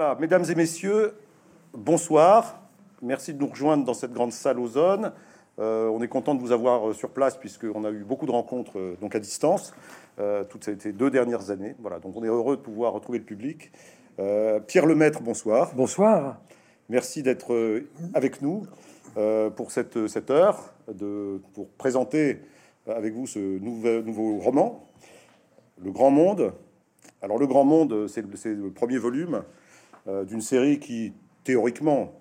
[0.00, 1.12] Voilà, mesdames et messieurs,
[1.74, 2.58] bonsoir.
[3.02, 5.12] Merci de nous rejoindre dans cette grande salle aux zones.
[5.58, 8.78] Euh, on est content de vous avoir sur place puisqu'on a eu beaucoup de rencontres
[8.78, 9.74] euh, donc à distance
[10.18, 11.74] euh, toutes ces deux dernières années.
[11.80, 13.72] Voilà, donc on est heureux de pouvoir retrouver le public.
[14.18, 15.74] Euh, Pierre Lemaître, bonsoir.
[15.74, 16.40] Bonsoir.
[16.88, 18.66] Merci d'être euh, avec nous
[19.18, 22.40] euh, pour cette, cette heure de, pour présenter
[22.86, 24.82] avec vous ce nouveau, nouveau roman,
[25.76, 26.54] Le Grand Monde.
[27.20, 29.40] Alors le Grand Monde, c'est le, premier volume euh,
[30.06, 31.12] d'une série qui
[31.44, 32.12] théoriquement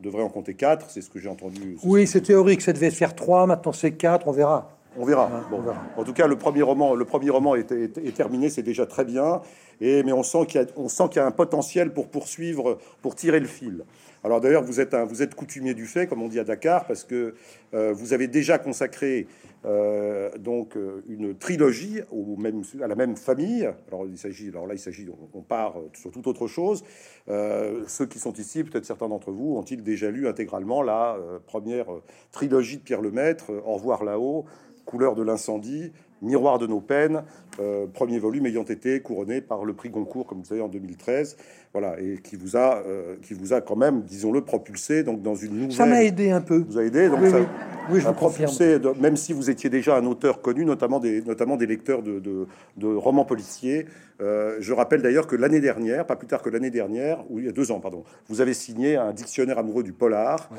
[0.00, 0.90] devrait en compter quatre.
[0.90, 1.76] C'est ce que j'ai entendu.
[1.82, 4.70] Oui, c'est théorique, ça devait faire trois, maintenant c'est quatre, on verra.
[4.96, 5.26] On verra.
[5.26, 5.76] Ouais, Bon, on verra.
[5.96, 8.86] En tout cas, le premier roman, le premier roman est, est- est terminé, c'est déjà
[8.86, 9.42] très bien.
[9.80, 12.08] Et mais on sent qu'il y a, on sent qu'il y a un potentiel pour
[12.08, 13.84] poursuivre, pour tirer le fil.
[14.24, 17.04] Alors d'ailleurs, vous êtes vous êtes coutumier du fait, comme on dit à Dakar, parce
[17.04, 17.34] que
[17.74, 19.26] euh, vous avez déjà consacré
[19.64, 23.68] euh, donc euh, une trilogie au même, à la même famille.
[23.88, 26.84] Alors il s'agit, alors là, il s'agit, on, part sur toute autre chose.
[27.26, 31.16] Ceux qui sont ici, peut-être certains d'entre vous, ont-ils déjà lu intégralement la
[31.46, 31.86] première
[32.32, 34.44] trilogie de Pierre Lemaître, Au revoir là-haut,
[34.84, 37.22] Couleur de l'incendie, Miroir de nos peines,
[37.60, 41.36] euh, premier volume ayant été couronné par le prix Goncourt, comme vous savez, en 2013,
[41.72, 45.34] voilà, et qui vous a, euh, qui vous a quand même, disons-le, propulsé donc dans
[45.36, 45.72] une nouvelle.
[45.72, 46.64] Ça m'a aidé un peu.
[46.68, 47.46] Vous a aidé, donc Oui, ça, oui.
[47.90, 48.50] Oui, je a vous confirme.
[48.50, 52.02] propulsé, de- même si vous étiez déjà un auteur connu, notamment des, notamment des lecteurs
[52.02, 53.86] de, de- de romans policiers.
[54.20, 57.44] Euh, je rappelle d'ailleurs que l'année dernière, pas plus tard que l'année dernière, ou il
[57.46, 60.50] y a deux ans, pardon, vous avez signé un dictionnaire amoureux du polar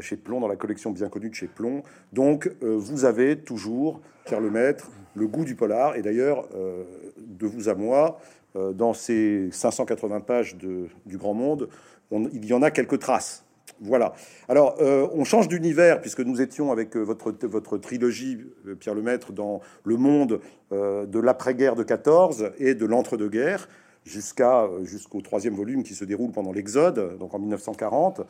[0.00, 1.82] chez Plomb, dans la collection bien connue de chez Plomb.
[2.12, 5.96] Donc, vous avez toujours, Pierre Lemaître, le goût du polar.
[5.96, 6.82] Et d'ailleurs, euh,
[7.16, 8.18] de vous à moi,
[8.56, 11.68] euh, dans ces 580 pages de, du Grand Monde,
[12.10, 13.44] on- il y en a quelques traces.
[13.80, 14.14] Voilà.
[14.48, 18.38] Alors, euh, on change d'univers puisque nous étions avec votre, votre trilogie,
[18.80, 23.68] Pierre Lemaître, dans le monde de l'après-guerre de 14 et de l'entre-deux-guerres
[24.04, 28.22] jusqu'à jusqu'au troisième volume qui se déroule pendant l'Exode, donc en 1940.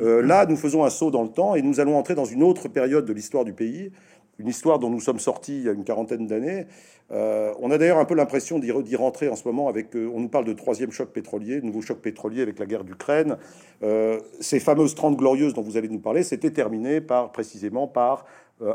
[0.00, 2.42] Euh, là, nous faisons un saut dans le temps et nous allons entrer dans une
[2.42, 3.92] autre période de l'histoire du pays,
[4.42, 6.66] une histoire dont nous sommes sortis il y a une quarantaine d'années.
[7.10, 9.94] Euh, on a d'ailleurs un peu l'impression d'y re- d'y rentrer en ce moment avec.
[9.94, 13.36] euh, on nous parle de troisième choc pétrolier, nouveau choc pétrolier avec la guerre d'Ukraine.
[13.82, 18.24] Euh, ces fameuses 30 glorieuses dont vous allez nous parler, c'était terminé par précisément par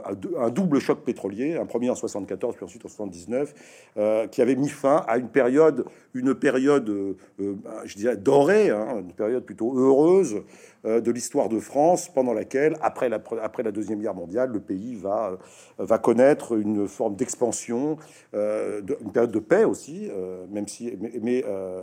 [0.05, 3.53] un dou- un double choc pétrolier, un premier en 74 puis ensuite en 79,
[3.97, 7.55] euh, qui avait mis fin à une période, une période, euh, euh,
[7.85, 10.41] je dirais dorée, hein, une période plutôt heureuse
[10.85, 14.59] euh, de l'histoire de France, pendant laquelle, après la, après la deuxième guerre mondiale, le
[14.59, 15.31] pays va
[15.79, 17.97] euh, va connaître une forme d'expansion,
[18.33, 21.81] euh, de- une période de paix aussi, euh, même si, mais, mais, euh,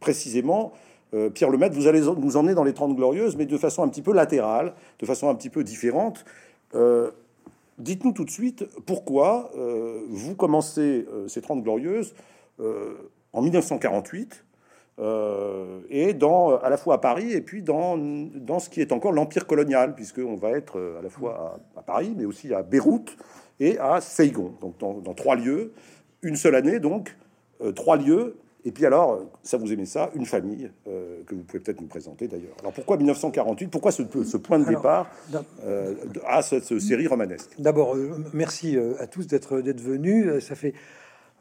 [0.00, 0.72] précisément.
[1.14, 3.88] euh, Pierre Lemaître, vous allez nous emmener dans les 30 glorieuses, mais de façon un
[3.88, 6.24] petit peu latérale, de façon un petit peu différente.
[7.78, 12.14] Dites-nous tout de suite pourquoi euh, vous commencez euh, ces 30 glorieuses
[12.60, 12.94] euh,
[13.34, 14.44] en 1948
[14.98, 18.92] euh, et dans, à la fois à Paris et puis dans, dans ce qui est
[18.92, 23.14] encore l'empire colonial, puisqu'on va être à la fois à, Paris, mais aussi à Beyrouth
[23.60, 25.74] et à Saigon, donc dans, dans trois lieux,
[26.22, 27.14] une seule année, donc
[27.74, 28.36] trois lieux.
[28.66, 31.86] Et puis alors, ça vous aimez ça, une famille euh, que vous pouvez peut-être nous
[31.86, 32.56] présenter d'ailleurs.
[32.60, 35.08] Alors pourquoi 1948 Pourquoi ce, ce point de départ
[35.64, 35.94] euh,
[36.26, 37.50] à cette, cette série romanesque?
[37.60, 40.26] D'abord, euh, merci euh, à tous d'être venus.
[40.26, 40.74] Euh, Ça fait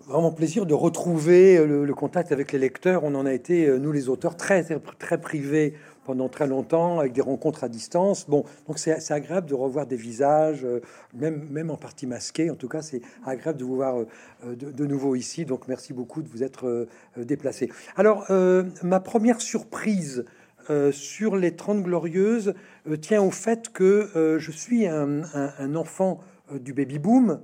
[0.08, 3.03] vraiment plaisir de retrouver euh, le, le contact avec les lecteurs.
[3.03, 5.74] On en a été, euh, nous les auteurs, très, très, très privés
[6.05, 8.25] pendant très longtemps, avec des rencontres à distance.
[8.29, 10.81] Bon, donc c'est agréable de revoir des visages, euh,
[11.13, 12.49] même, même en partie masqués.
[12.49, 15.45] En tout cas, c'est agréable de vous voir euh, de, nouveau ici.
[15.45, 17.71] Donc merci beaucoup de vous être euh, déplacés.
[17.95, 18.25] Alors,
[18.83, 20.25] ma première surprise
[20.91, 22.53] sur les 30 Glorieuses
[23.01, 26.19] tient au fait que je suis un, enfant
[26.53, 27.39] du baby-boom,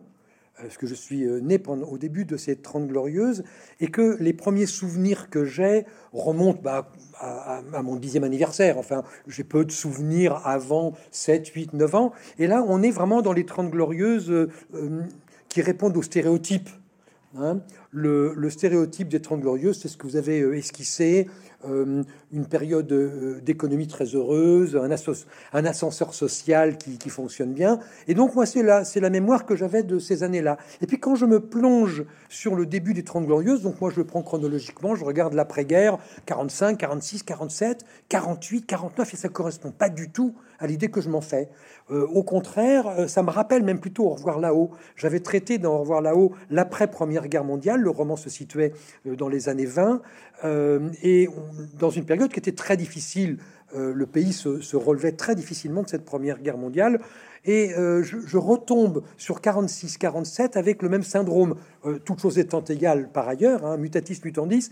[0.62, 3.44] parce que je suis euh, né pendant, au début de ces 30 Glorieuses,
[3.80, 8.78] et que les premiers souvenirs que j'ai remontent bah, à, mon dixième anniversaire.
[8.78, 12.12] Enfin, j'ai peu de souvenirs avant 7, 8, 9 ans.
[12.40, 15.02] Et là, on est vraiment dans les 30 Glorieuses euh, euh,
[15.50, 16.70] qui répondent aux stéréotypes.
[17.38, 17.60] Hein,
[17.92, 22.92] le, stéréotype des Trente Glorieuses, c'est ce que vous avez euh, esquissé, euh, une période
[22.92, 24.90] euh, d'économie très heureuse, un,
[25.54, 27.80] un ascenseur social qui, fonctionne bien.
[28.08, 30.58] Et donc, moi, c'est la, la mémoire que j'avais de ces années-là.
[30.82, 33.98] Et puis, quand je me plonge sur le début des Trente Glorieuses, donc moi, je
[33.98, 39.90] le prends chronologiquement, je regarde l'après-guerre, 45, 46, 47, 48, 49, et ça correspond pas
[39.90, 41.50] du tout à l'idée que je m'en fais.
[41.90, 44.72] Euh, au contraire, euh, ça me rappelle même plutôt Au revoir là-haut.
[44.96, 47.82] J'avais traité dans Au revoir là-haut l'après-première guerre mondiale.
[47.82, 48.74] Le roman se situait
[49.08, 50.02] euh, dans les années 20
[50.46, 51.28] euh, et
[51.80, 53.38] dans une période qui était très difficile.
[53.74, 57.00] Le pays se, relevait très difficilement de cette première guerre mondiale.
[57.46, 61.56] Et je, retombe sur 46-47 avec le même syndrome,
[62.04, 64.72] toutes choses étant égales par ailleurs, hein, mutatis mutandis,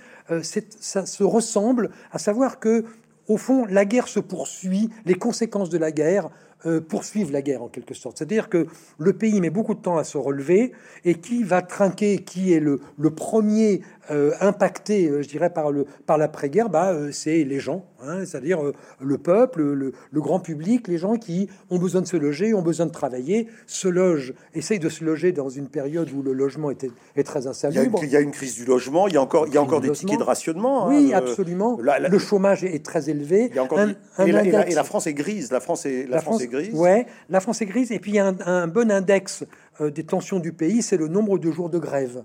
[0.81, 2.83] ça se ressemble, à savoir que,
[3.29, 6.29] au fond, la guerre se poursuit, les conséquences de la guerre
[6.65, 8.17] euh, poursuivent la guerre en quelque sorte.
[8.17, 8.67] C'est-à-dire que
[8.97, 10.73] le pays met beaucoup de temps à se relever
[11.05, 15.71] et qui va trinquer, qui est le, le premier euh, impacté, euh, je dirais, par,
[15.71, 18.59] le, par l'après-guerre, bah, c'est les gens, hein, c'est-à-dire
[18.99, 22.61] le peuple, le, le, grand public, les gens qui ont besoin de se loger, ont
[22.61, 26.71] besoin de travailler, se logent, essayent de se loger dans une période où le logement
[26.71, 28.01] était, est très insalubre.
[28.03, 29.79] Il y, a une, crise du logement, il y a encore, il y a encore
[29.79, 30.87] des tickets de rationnement.
[30.87, 31.77] Oui, hein, absolument.
[31.79, 33.51] le chômage est très élevé.
[33.53, 36.73] et, la, France est grise, la France est, la, France est grise.
[36.73, 37.91] Ouais, la France est grise.
[37.91, 39.45] Et puis il y a un, bon index
[39.81, 42.23] euh, des tensions du pays, c'est le nombre de jours de grève.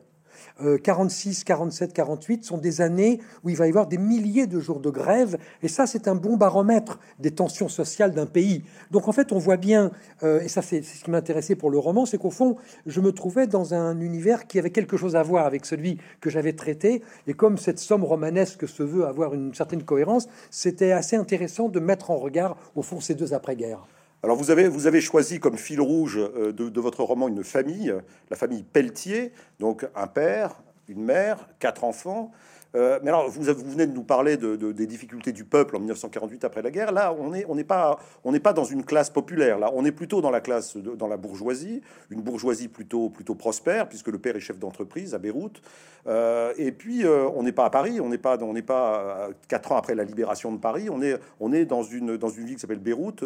[0.83, 4.79] 46, 47, 48 sont des années où il va y avoir des milliers de jours
[4.79, 8.63] de grève, et ça c'est un bon baromètre des tensions sociales d'un pays.
[8.93, 9.91] Donc en fait on voit bien,
[10.23, 12.57] euh, et ça c'est ce qui m'intéressait pour le roman, c'est qu'au fond
[12.87, 16.31] je me trouvais dans un univers qui avait quelque chose à voir avec celui que
[16.31, 21.17] j'avais traité, et comme cette somme romanesque se veut avoir une certaine cohérence, c'était assez
[21.17, 23.85] intéressant de mettre en regard au fond ces deux après-guerres.
[24.25, 27.95] Alors vous avez, choisi comme fil rouge euh, de, votre roman une famille,
[28.31, 32.33] la famille Pelletier, donc un père, une mère, quatre enfants.
[32.75, 35.79] Euh, mais alors, vous, vous, venez de nous parler de, des difficultés du peuple en
[35.79, 36.93] 1948 après la guerre.
[36.93, 39.59] Là, on n'est on n'est pas, on n'est pas dans une classe populaire.
[39.59, 43.89] Là, on est plutôt dans la classe, dans la bourgeoisie, une bourgeoisie plutôt, plutôt prospère,
[43.89, 45.63] puisque le père est chef d'entreprise à Beyrouth.
[46.07, 48.01] Euh, et puis, euh, on n'est pas à Paris.
[48.01, 50.89] On n'est pas, on n'est pas quatre ans après la libération de Paris.
[50.91, 53.25] On est, on est dans une, dans une ville qui s'appelle Beyrouth.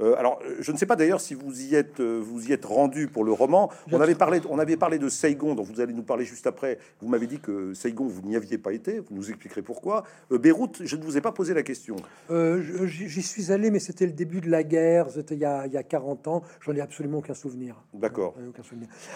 [0.00, 3.24] alors, je ne sais pas d'ailleurs si vous y êtes, vous y êtes rendu pour
[3.24, 3.70] le roman.
[3.92, 6.78] On avait parlé, on avait parlé de Saigon, dont vous allez nous parler juste après.
[7.00, 10.04] Vous m'avez dit que Saigon, vous n'y aviez pas été vous nous expliquerez pourquoi.
[10.32, 11.96] Euh, Beyrouth, je ne vous ai pas posé la question.
[12.30, 15.82] Euh, j'y suis allé, mais c'était le début de la guerre, c'était il, y a
[15.82, 17.82] 40 ans, j'en ai absolument aucun souvenir.
[17.94, 18.34] D'accord.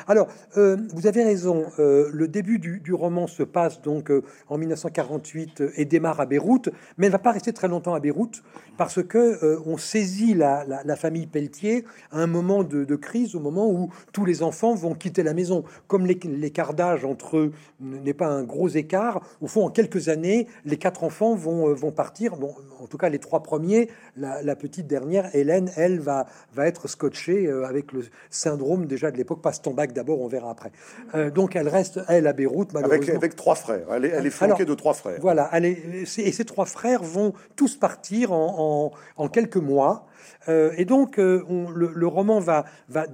[0.07, 4.13] Alors, euh, vous avez raison, le début du, roman se passe donc
[4.49, 8.43] en 1948 et démarre à Beyrouth, mais ne va pas rester très longtemps à Beyrouth,
[8.77, 13.91] parce que on saisit la, famille Pelletier à un moment de, crise, au moment où
[14.13, 15.65] tous les enfants vont quitter la maison.
[15.87, 20.47] Comme l'écart d'âge entre eux n'est pas un gros écart, au fond, en quelques années,
[20.65, 22.37] les quatre enfants vont, euh, vont partir.
[22.37, 23.89] Bon, en tout cas, les trois premiers.
[24.17, 29.17] La, petite dernière, Hélène, elle, va, va être scotchée euh, avec le syndrome déjà de
[29.17, 29.41] l'époque.
[29.43, 30.73] Passe ton bac d'abord, on verra après.
[31.15, 33.03] Euh, donc, elle reste, elle, à Beyrouth, malheureusement.
[33.03, 33.87] Avec, avec trois frères.
[33.95, 35.19] Elle est, elle est flanquée de trois frères.
[35.21, 35.49] Voilà.
[35.53, 40.07] Elle est, et ces trois frères vont tous partir en, en, en quelques mois.
[40.49, 41.43] Euh, et donc, euh,
[41.75, 42.65] le, roman va,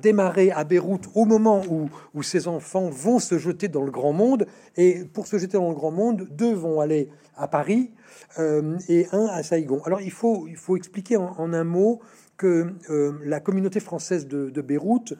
[0.00, 4.12] démarrer à Beyrouth au moment où, où ces enfants vont se jeter dans le grand
[4.12, 4.46] monde.
[4.76, 7.90] Et pour se jeter dans le grand monde, deux vont aller à Paris
[8.38, 9.82] euh, et un à Saïgon.
[9.84, 10.46] Alors, il faut,
[10.76, 12.00] expliquer en, un mot
[12.36, 12.72] que
[13.24, 15.14] la communauté française de, de Beyrouth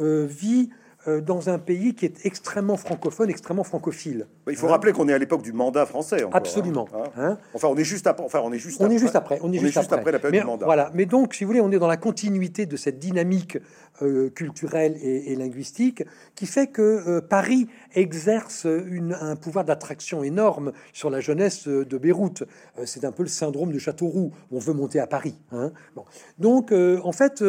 [0.00, 0.70] vit
[1.06, 4.26] dans un pays qui est extrêmement francophone, extrêmement francophile.
[4.48, 6.22] Il faut rappeler qu'on est à l'époque du mandat français.
[6.22, 6.30] Hein.
[6.32, 6.88] Absolument.
[6.94, 7.10] Hein.
[7.16, 7.38] Hein.
[7.54, 8.24] enfin, on est juste après.
[8.24, 8.80] Enfin, on est juste.
[8.80, 8.96] On après.
[8.96, 9.38] est juste après.
[9.42, 10.12] On est, juste, après.
[10.12, 10.66] la période du mandat.
[10.66, 10.90] Voilà.
[10.94, 13.58] Mais donc, si vous voulez, on est dans la continuité de cette dynamique
[14.00, 16.04] euh, culturelle et, linguistique
[16.34, 21.98] qui fait que euh, Paris exerce une, un pouvoir d'attraction énorme sur la jeunesse de
[21.98, 22.44] Beyrouth.
[22.84, 24.32] C'est un peu le syndrome de Châteauroux.
[24.50, 25.34] On veut monter à Paris.
[25.50, 26.04] Bon.
[26.38, 27.42] Donc, en fait,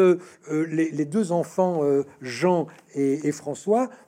[0.51, 1.81] les, les, deux enfants,
[2.21, 3.42] Jean et, François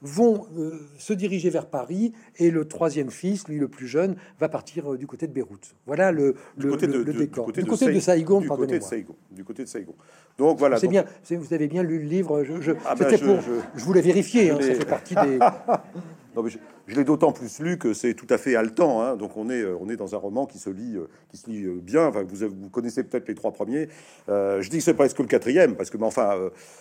[0.01, 4.49] vont euh, se diriger vers Paris et le troisième fils, lui le plus jeune, va
[4.49, 5.75] partir euh, du côté de Beyrouth.
[5.85, 7.51] Voilà le, le, côté de, décor.
[7.51, 9.95] Du côté, de, Saïgon, du côté de Saïgon, du côté de Saïgon.
[10.37, 10.77] Donc voilà.
[10.77, 11.05] C'est bien.
[11.29, 12.43] Vous avez bien lu le livre.
[12.43, 13.39] Je, je, ah ben, pour,
[13.75, 14.51] je, voulais vérifier.
[14.51, 15.39] Hein, ça fait partie des.
[16.35, 16.49] non, mais
[16.87, 19.01] je l'ai d'autant plus lu que c'est tout à fait haletant.
[19.01, 19.15] Hein.
[19.15, 21.49] Donc on est, euh, on est dans un roman qui se lit, euh, qui se
[21.49, 22.07] lit euh, bien.
[22.07, 23.87] Enfin, vous, vous connaissez peut-être les trois premiers.
[24.27, 26.35] je dis que c'est presque le quatrième parce que, mais enfin,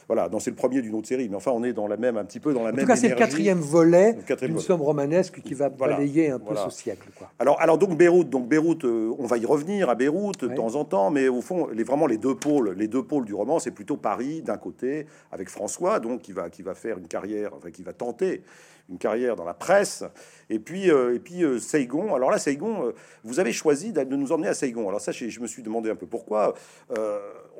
[0.08, 1.28] voilà, c'est le premier d'une autre série.
[1.28, 2.80] Mais enfin, on est dans la même, un petit peu dans la même.
[2.80, 6.54] En tout cas, c'est le quatrième volet d'une somme romanesque qui va balayer un peu
[6.56, 7.08] ce siècle.
[7.16, 7.30] Quoi.
[7.38, 10.84] Alors, alors donc Beyrouth, donc Beyrouth, on va y revenir à Beyrouth de temps en
[10.84, 13.70] temps, mais au fond, les vraiment les deux pôles, les deux pôles du roman, c'est
[13.70, 17.70] plutôt Paris d'un côté avec François, donc qui va qui va faire une carrière, enfin
[17.70, 18.42] qui va tenter
[18.88, 20.04] une carrière dans la presse.
[20.50, 22.14] Et puis, euh, et puis euh, Saigon.
[22.14, 24.88] Alors là, Saigon, euh, vous avez choisi de nous emmener à Saigon.
[24.88, 26.54] Alors ça, je, me suis demandé un peu pourquoi.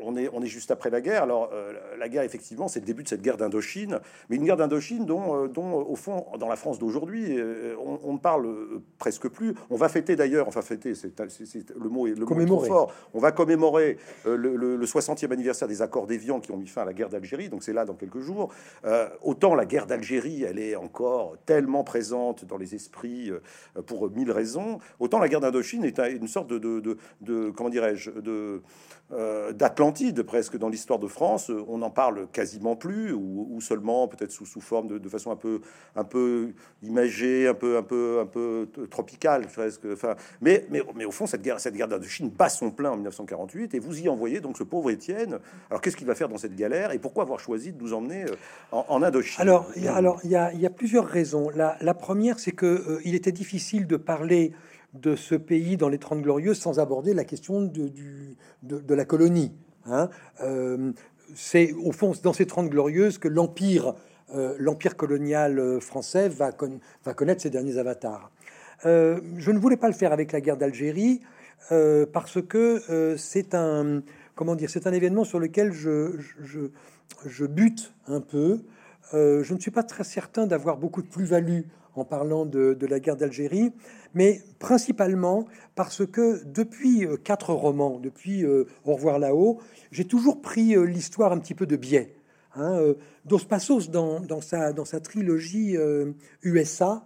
[0.01, 1.23] On, est, on est juste après la guerre.
[1.23, 1.51] Alors
[1.99, 5.47] la guerre, effectivement, c'est le début de cette guerre d'Indochine, mais une guerre d'Indochine dont,
[5.47, 7.39] dont, au fond, dans la France d'aujourd'hui,
[7.79, 8.49] on, ne parle
[8.99, 9.55] presque plus.
[9.71, 12.93] On va fêter d'ailleurs, enfin fêter, c'est le mot est le mot fort.
[13.13, 16.93] On va commémorer le, 60e anniversaire des accords d'Évian qui ont mis fin à la
[16.93, 17.49] guerre d'Algérie.
[17.49, 18.53] Donc c'est là dans quelques jours.
[19.23, 23.31] autant la guerre d'Algérie, elle est encore tellement présentes dans les esprits
[23.87, 28.11] pour mille raisons, autant la guerre d'Indochine est une sorte de, de, de comment dirais-je,
[28.11, 28.61] de euh,
[29.53, 31.51] d'Atlantide presque dans l'histoire de France.
[31.69, 35.61] On n'en parle quasiment plus, ou, seulement peut-être sous, sous forme de, façon un peu,
[35.97, 36.53] un peu
[36.83, 39.87] imagée, un peu, un peu, un peu tropicale presque.
[39.93, 42.95] Enfin, mais, mais, mais au fond, cette guerre, cette guerre d'Indochine bat son plein en
[42.97, 45.39] 1948, et vous y envoyez donc ce pauvre Étienne.
[45.71, 48.25] Alors qu'est-ce qu'il va faire dans cette galère, et pourquoi avoir choisi de nous emmener
[48.25, 48.37] euh,
[48.73, 49.41] en, Indochine?
[49.41, 51.51] Alors, il y a, alors il y, a, il y a plusieurs raisons.
[51.55, 54.53] La, la première, c'est que euh, il était difficile de parler
[54.95, 59.05] de ce pays dans les Trente Glorieuses sans aborder la question de, du, de, la
[59.05, 59.53] colonie.
[59.87, 60.09] Hein.
[60.43, 60.93] Euh,
[61.35, 63.95] c'est au fond dans ces Trente Glorieuses que l'empire
[64.35, 66.51] euh, l'empire colonial euh, français va,
[67.05, 68.31] va, connaître ses derniers avatars.
[68.85, 71.21] je ne voulais pas le faire avec la guerre d'Algérie
[72.13, 74.03] parce que c'est un
[74.35, 76.61] comment dire c'est un événement sur lequel je, je,
[77.25, 78.61] je bute un peu.
[79.13, 81.63] je ne suis pas très certain d'avoir beaucoup de plus-value
[81.97, 83.73] en parlant de, la guerre d'Algérie,
[84.15, 89.61] mais principalement parce que depuis euh, quatre romans, depuis euh, Au revoir là-haut,
[89.91, 92.15] j'ai toujours pris euh, l'histoire un petit peu de biais.
[92.57, 95.77] Hein, Dos Passos, dans, dans, sa, dans sa trilogie
[96.45, 97.05] USA,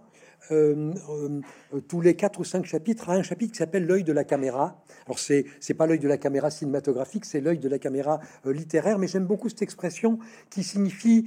[0.50, 4.12] euh, euh, tous les quatre ou cinq chapitres, a un chapitre qui s'appelle l'œil de
[4.12, 4.82] la caméra.
[5.08, 8.52] Alors c'est c'est pas l'œil de la caméra cinématographique, c'est l'œil de la caméra euh,
[8.52, 10.18] littéraire, mais j'aime beaucoup cette expression
[10.50, 11.26] qui signifie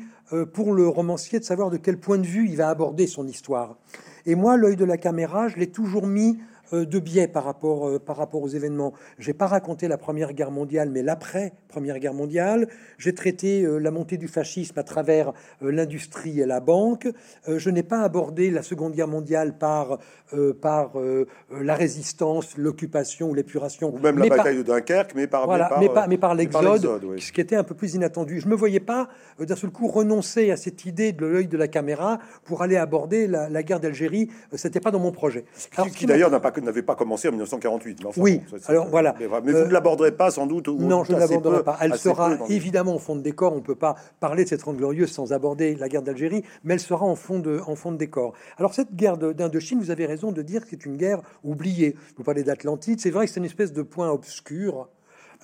[0.54, 3.76] pour le romancier de savoir de quel point de vue il va aborder son histoire.
[4.26, 7.88] Et moi, l'œil de la caméra, je l'ai toujours mis euh, de biais par rapport,
[7.88, 8.94] euh, par rapport aux événements.
[9.20, 12.68] J'ai pas raconté la Première Guerre mondiale, mais l'après Première Guerre mondiale.
[12.98, 17.08] J'ai traité euh, la montée du fascisme à travers l'industrie et la banque.
[17.48, 20.00] je n'ai pas abordé la Seconde Guerre mondiale par,
[20.62, 20.94] par
[21.52, 23.94] la résistance, l'occupation ou l'épuration.
[23.94, 27.32] Ou même la bataille de Dunkerque, mais par, voilà, mais par, mais par, l'exode, ce
[27.32, 28.40] qui était un peu plus inattendu.
[28.40, 29.10] Je me voyais pas
[29.40, 33.28] d'un seul coup renoncer à cette idée de l'œil de la caméra pour aller aborder
[33.28, 34.30] la, guerre d'Algérie.
[34.54, 35.46] C'était pas dans mon projet.
[35.76, 38.00] Alors, qui, d'ailleurs n'a pas n'avait pas commencé en 1948.
[38.18, 39.16] oui, alors voilà.
[39.20, 40.68] Mais, vous ne l'aborderez pas sans doute.
[40.68, 41.78] non, je ne l'aborderai pas.
[41.82, 43.54] Elle sera évidemment en fond de décor.
[43.54, 46.76] On ne peut pas parler de cette Trente Glorieuse sans aborder la guerre d'Algérie, mais
[46.76, 48.34] elle sera en fond de, en fond de décor.
[48.58, 51.96] Alors cette guerre d'Indochine, vous avez raison de dire que c'est une guerre oubliée.
[52.18, 54.90] Vous parlez d'Atlantide, c'est vrai que c'est une espèce de point obscur.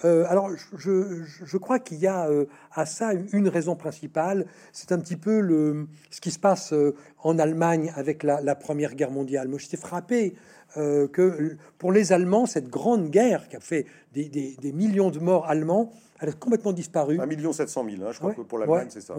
[0.05, 4.45] Euh, alors, je, je, crois qu'il y a euh, à ça une raison principale.
[4.71, 8.53] C'est un petit peu le, ce qui se passe euh, en Allemagne avec la, la
[8.53, 9.47] Première Guerre mondiale.
[9.47, 10.35] Moi, j'étais frappé
[10.77, 15.45] euh, que pour les Allemands, cette grande guerre qui a fait des, millions de morts
[15.47, 17.19] allemands, elle a complètement disparu.
[17.19, 19.15] 1 million 700 000, hein, je crois que pour l'Allemagne, c'est ça.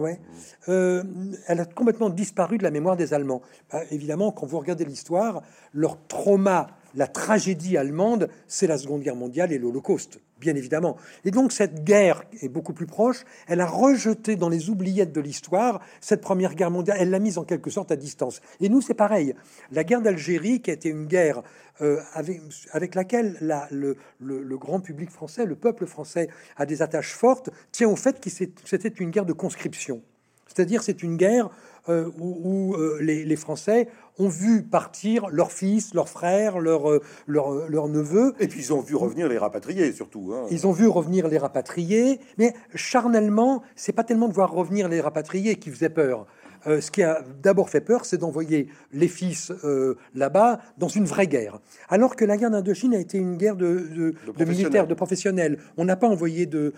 [0.67, 1.03] Euh,
[1.47, 3.41] elle a complètement disparu de la mémoire des Allemands.
[3.71, 5.41] Bah, évidemment, quand vous regardez l'histoire,
[5.73, 10.97] leur trauma la tragédie allemande, c'est la Seconde Guerre mondiale et l'Holocauste, bien évidemment.
[11.25, 13.23] Et donc cette guerre est beaucoup plus proche.
[13.47, 16.97] Elle a rejeté dans les oubliettes de l'histoire cette Première Guerre mondiale.
[16.99, 18.41] Elle l'a mise en quelque sorte à distance.
[18.59, 19.35] Et nous, c'est pareil.
[19.71, 21.43] La guerre d'Algérie, qui a été une guerre
[21.81, 23.37] euh, avec, laquelle
[23.71, 28.19] le, le, grand public français, le peuple français, a des attaches fortes, tient au fait
[28.19, 30.01] que c'était une guerre de conscription.
[30.49, 31.49] C'est-à-dire, c'est une guerre
[31.87, 33.87] euh, où, euh, les, Français
[34.17, 38.33] ont vu partir leurs fils, leurs frères, leurs euh, leur, neveux.
[38.39, 40.33] Et puis ils ont vu revenir les rapatriés, surtout.
[40.33, 40.45] Hein.
[40.51, 45.01] Ils ont vu revenir les rapatriés, mais charnellement, c'est pas tellement de voir revenir les
[45.01, 46.27] rapatriés qui faisait peur.
[46.67, 51.05] Euh, ce qui a d'abord fait peur, c'est d'envoyer les fils euh, là-bas dans une
[51.05, 51.59] vraie guerre.
[51.89, 55.59] Alors que la guerre d'Indochine a été une guerre de, militaires, de professionnels.
[55.77, 56.73] On n'a pas envoyé de,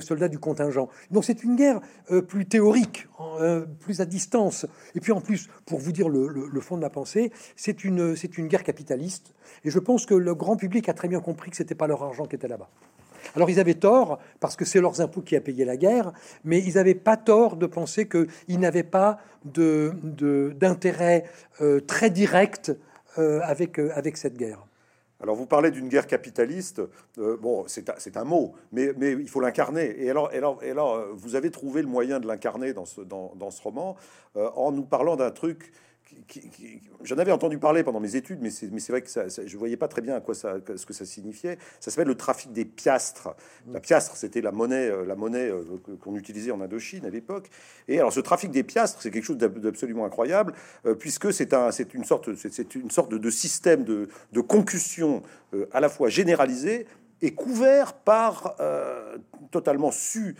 [0.00, 0.88] soldats du contingent.
[1.10, 3.08] Donc c'est une guerre euh, plus théorique,
[3.80, 4.66] plus à distance.
[4.94, 8.38] Et puis en plus, pour vous dire le, fond de ma pensée, c'est une, c'est
[8.38, 9.34] une guerre capitaliste.
[9.64, 12.02] Et je pense que le grand public a très bien compris que c'était pas leur
[12.02, 12.68] argent qui était là-bas.
[13.34, 16.12] Alors ils avaient tort, parce que c'est leurs impôts qui a payé la guerre,
[16.44, 21.24] mais ils n'avaient pas tort de penser qu'ils n'avaient pas d'intérêt
[21.60, 22.76] euh, très direct
[23.18, 24.64] euh, avec, euh, avec cette guerre.
[25.20, 26.80] Alors vous parlez d'une guerre capitaliste,
[27.16, 29.96] bon c'est un, mot, mais, il faut l'incarner.
[30.00, 30.30] Et alors,
[31.16, 33.96] vous avez trouvé le moyen de l'incarner dans ce, dans ce roman
[34.36, 35.72] en nous parlant d'un truc
[37.02, 39.88] J'en avais entendu parler pendant mes études, mais c'est vrai que ça, je voyais pas
[39.88, 41.58] très bien à quoi ça, ce que ça signifiait.
[41.80, 43.30] Ça s'appelle le trafic des piastres.
[43.70, 45.62] La piastre, c'était la monnaie, euh, la monnaie euh,
[46.02, 47.48] qu'on utilisait en Indochine à l'époque.
[47.86, 50.52] Et alors, ce trafic des piastres, c'est quelque chose d'absolument incroyable,
[50.86, 55.22] euh, puisque c'est un, c'est une sorte, c'est une sorte de, système de, de concussion
[55.72, 56.86] à la fois généralisé
[57.22, 58.56] et couvert par
[59.50, 60.36] totalement su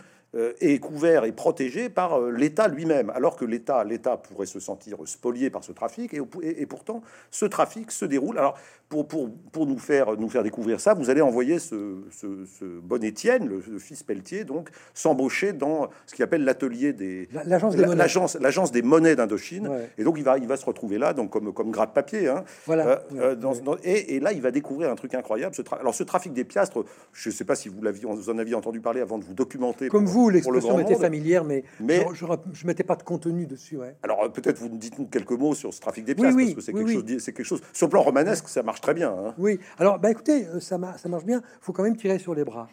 [0.61, 4.97] est couvert et protégé par euh, l'État lui-même, alors que l'État, l'État pourrait se sentir
[5.05, 8.37] spolié par ce trafic, et, et, pourtant ce trafic se déroule.
[8.37, 8.55] Alors
[8.89, 13.03] pour, pour, pour, nous faire nous faire découvrir ça, vous allez envoyer ce, ce, bon
[13.03, 18.71] Étienne, le, fils Pelletier, donc s'embaucher dans ce qu'il appelle l'atelier des l'agence des, l'agence
[18.71, 21.71] des monnaies d'Indochine, et donc il va il va se retrouver là, donc comme comme
[21.71, 23.01] gratte papier, hein, voilà.
[23.15, 23.35] Euh,
[23.83, 25.55] et, et, là il va découvrir un truc incroyable.
[25.55, 26.83] Ce alors ce trafic des piastres,
[27.13, 29.33] je ne sais pas si vous l'aviez vous en aviez entendu parler avant de vous
[29.33, 29.87] documenter.
[29.87, 33.77] Comme vous l'expression était familière, mais, mais je ne mettais pas de contenu dessus.
[33.77, 33.95] Ouais.
[34.03, 36.73] Alors euh, peut-être vous dites-nous quelques mots sur ce trafic des pièces, parce que c'est
[36.73, 37.61] quelque, chose, c'est quelque chose.
[37.71, 39.11] Sur le plan romanesque, ça marche très bien.
[39.11, 39.33] Hein.
[39.37, 39.59] Oui.
[39.77, 41.41] Alors, bah, écoutez, euh, ça, ça marche bien.
[41.45, 42.67] Il faut quand même tirer sur les bras,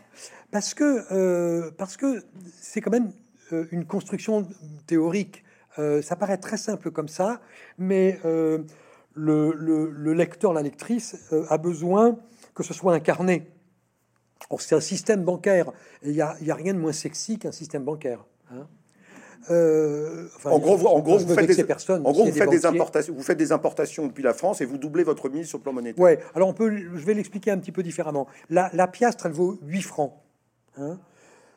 [0.51, 1.71] parce que euh,
[2.61, 3.13] c'est quand même
[3.71, 4.49] une construction
[4.89, 5.45] théorique.
[5.77, 7.41] ça paraît très simple comme ça,
[7.79, 8.65] mais le,
[9.15, 11.17] le, le, lecteur, la lectrice
[11.49, 12.19] a besoin
[12.55, 13.47] que ce soit incarné
[14.59, 15.73] c'est un système bancaire.
[16.03, 18.25] Il n'y a, a, rien de moins sexy qu'un système bancaire.
[18.51, 18.67] Hein.
[19.51, 22.67] Euh, en gros, vous, en gros, vous faites, des, personnes, en gros, vous faites des,
[22.67, 25.63] importations, vous faites des importations depuis la France et vous doublez votre mise sur le
[25.63, 26.03] plan monétaire.
[26.03, 26.19] Ouais.
[26.35, 28.27] Alors on peut, je vais l'expliquer un petit peu différemment.
[28.51, 30.15] La, la, piastre, elle vaut 8 francs.
[30.79, 30.99] Hein.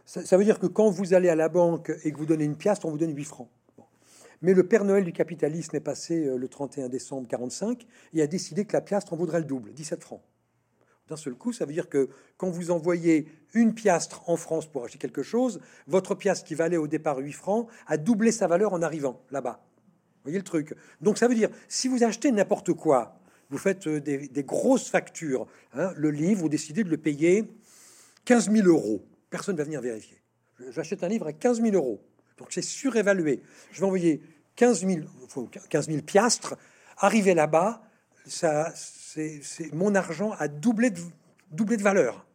[0.05, 2.55] ça, veut dire que quand vous allez à la banque et que vous donnez une
[2.55, 3.49] piastre, on vous donne 8 francs.
[4.41, 8.27] Mais le Père Noël du capitalisme est passé euh, le 31 décembre 45 et a
[8.27, 10.21] décidé que la piastre en vaudrait le double, 17 francs
[11.09, 11.51] d'un seul coup.
[11.51, 15.59] Ça veut dire que quand vous envoyez une piastre en France pour acheter quelque chose,
[15.87, 19.63] votre piastre qui valait au départ 8 francs a doublé sa valeur en arrivant là-bas.
[20.23, 20.75] Voyez le truc?
[21.01, 25.47] Donc ça veut dire, si vous achetez n'importe quoi, vous faites euh, des, grosses factures,
[25.73, 27.45] hein, le livre, vous décidez de le payer
[28.25, 29.03] 15 000 euros.
[29.29, 30.21] Personne ne va venir vérifier.
[30.69, 32.01] J'achète un livre à 15 000 euros.
[32.37, 33.41] Donc c'est surévalué.
[33.71, 34.21] Je vais envoyer
[34.55, 34.99] 15 000,
[35.69, 36.55] 15 000 piastres.
[36.97, 37.81] Arriver là-bas,
[38.27, 38.71] ça,
[39.41, 40.99] c'est mon argent a doublé de,
[41.51, 42.25] doublé de valeur.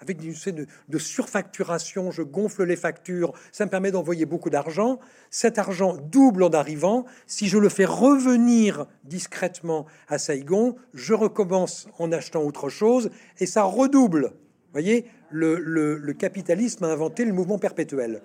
[0.00, 4.98] Avec une de, de surfacturation, je gonfle les factures, ça me permet d'envoyer beaucoup d'argent.
[5.30, 7.06] Cet argent double en arrivant.
[7.26, 13.46] Si je le fais revenir discrètement à Saigon, je recommence en achetant autre chose et
[13.46, 14.24] ça redouble.
[14.26, 18.20] Vous voyez, le, le, capitalisme a inventé le mouvement perpétuel.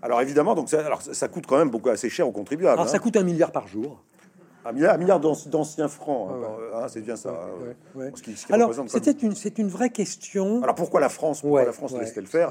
[0.00, 2.78] Alors évidemment, donc ça, alors ça coûte quand même beaucoup assez cher aux contribuables.
[2.78, 3.00] Alors ça hein.
[3.00, 4.02] coûte un milliard par jour.
[4.64, 6.30] Un milliard, d'anciens francs,
[6.74, 7.30] hein, c'est bien ça.
[7.98, 8.10] Hein,
[8.50, 10.62] Alors, c'était une, c'est une vraie question.
[10.62, 12.50] Alors pourquoi la France, pourquoi la France laisse-t-elle faire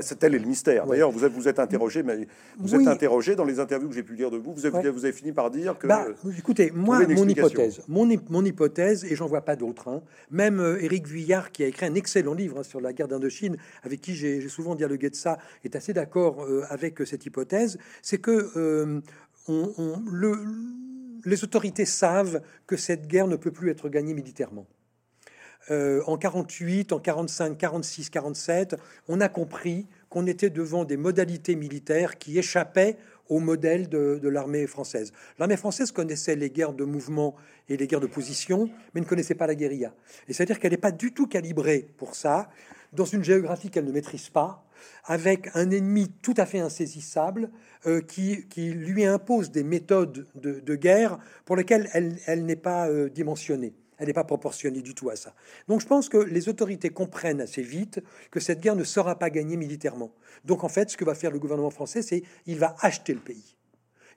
[0.00, 0.86] C'est tel est le mystère.
[0.86, 2.26] D'ailleurs, vous êtes, vous êtes interrogé, mais
[2.58, 4.52] vous êtes interrogé dans les interviews que j'ai pu lire de vous.
[4.52, 5.86] Vous avez, vous avez fini par dire que.
[5.86, 6.06] Bah,
[6.38, 9.88] écoutez, moi, mon hypothèse, mon, mon, hypothèse, et j'en vois pas d'autres.
[9.88, 10.02] Hein.
[10.30, 14.00] Même euh, Éric Vuillard, qui a écrit un excellent livre sur la guerre d'Indochine, avec
[14.00, 17.78] qui j'ai souvent dialogué de ça, est assez d'accord euh, avec cette hypothèse.
[18.02, 19.00] C'est que euh,
[19.48, 20.38] on, on, le
[21.24, 24.66] les autorités savent que cette guerre ne peut plus être gagnée militairement.
[25.70, 28.76] Euh, en 48, en 45, 46, 47,
[29.08, 32.96] on a compris qu'on était devant des modalités militaires qui échappaient
[33.28, 35.12] au modèle de, de l'armée française.
[35.38, 37.36] L'armée française connaissait les guerres de mouvement
[37.68, 39.94] et les guerres de position, mais ne connaissait pas la guérilla.
[40.26, 42.50] Et c'est-à-dire qu'elle n'est pas du tout calibrée pour ça,
[42.92, 44.64] dans une géographie qu'elle ne maîtrise pas,
[45.04, 47.50] avec un ennemi tout à fait insaisissable
[47.86, 52.88] euh, qui, qui, lui impose des méthodes de, guerre pour lesquelles elle, elle n'est pas
[52.88, 53.74] euh, dimensionnée.
[53.98, 55.34] Elle n'est pas proportionnée du tout à ça.
[55.68, 59.28] Donc je pense que les autorités comprennent assez vite que cette guerre ne sera pas
[59.28, 60.10] gagnée militairement.
[60.44, 63.20] Donc en fait, ce que va faire le gouvernement français, c'est il va acheter le
[63.20, 63.56] pays.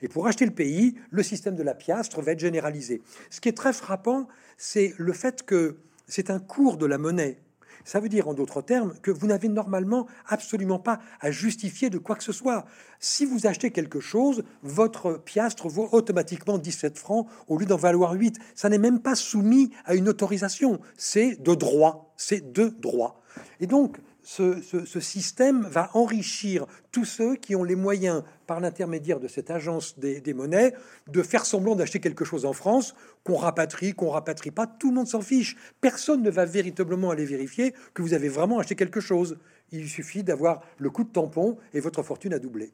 [0.01, 3.01] Et pour acheter le pays, le système de la piastre va être généralisé.
[3.29, 7.39] Ce qui est très frappant, c'est le fait que c'est un cours de la monnaie
[7.83, 11.97] ça veut dire, en d'autres termes, que vous n'avez normalement absolument pas à justifier de
[11.97, 12.65] quoi que ce soit.
[12.99, 18.13] Si vous achetez quelque chose, votre piastre vaut automatiquement 17 francs au lieu d'en valoir
[18.13, 18.37] 8.
[18.55, 20.79] Ça n'est même pas soumis à une autorisation.
[20.97, 22.13] C'est de droit.
[22.17, 23.21] C'est de droit.
[23.59, 29.27] Et donc, ce, système va enrichir tous ceux qui ont les moyens, par l'intermédiaire de
[29.27, 30.73] cette agence des, monnaies,
[31.07, 34.95] de faire semblant d'acheter quelque chose en France, qu'on rapatrie, qu'on rapatrie pas, tout le
[34.95, 35.55] monde s'en fiche.
[35.81, 39.37] Personne ne va véritablement aller vérifier que vous avez vraiment acheté quelque chose.
[39.71, 42.73] Il suffit d'avoir le coup de tampon et votre fortune a doublé.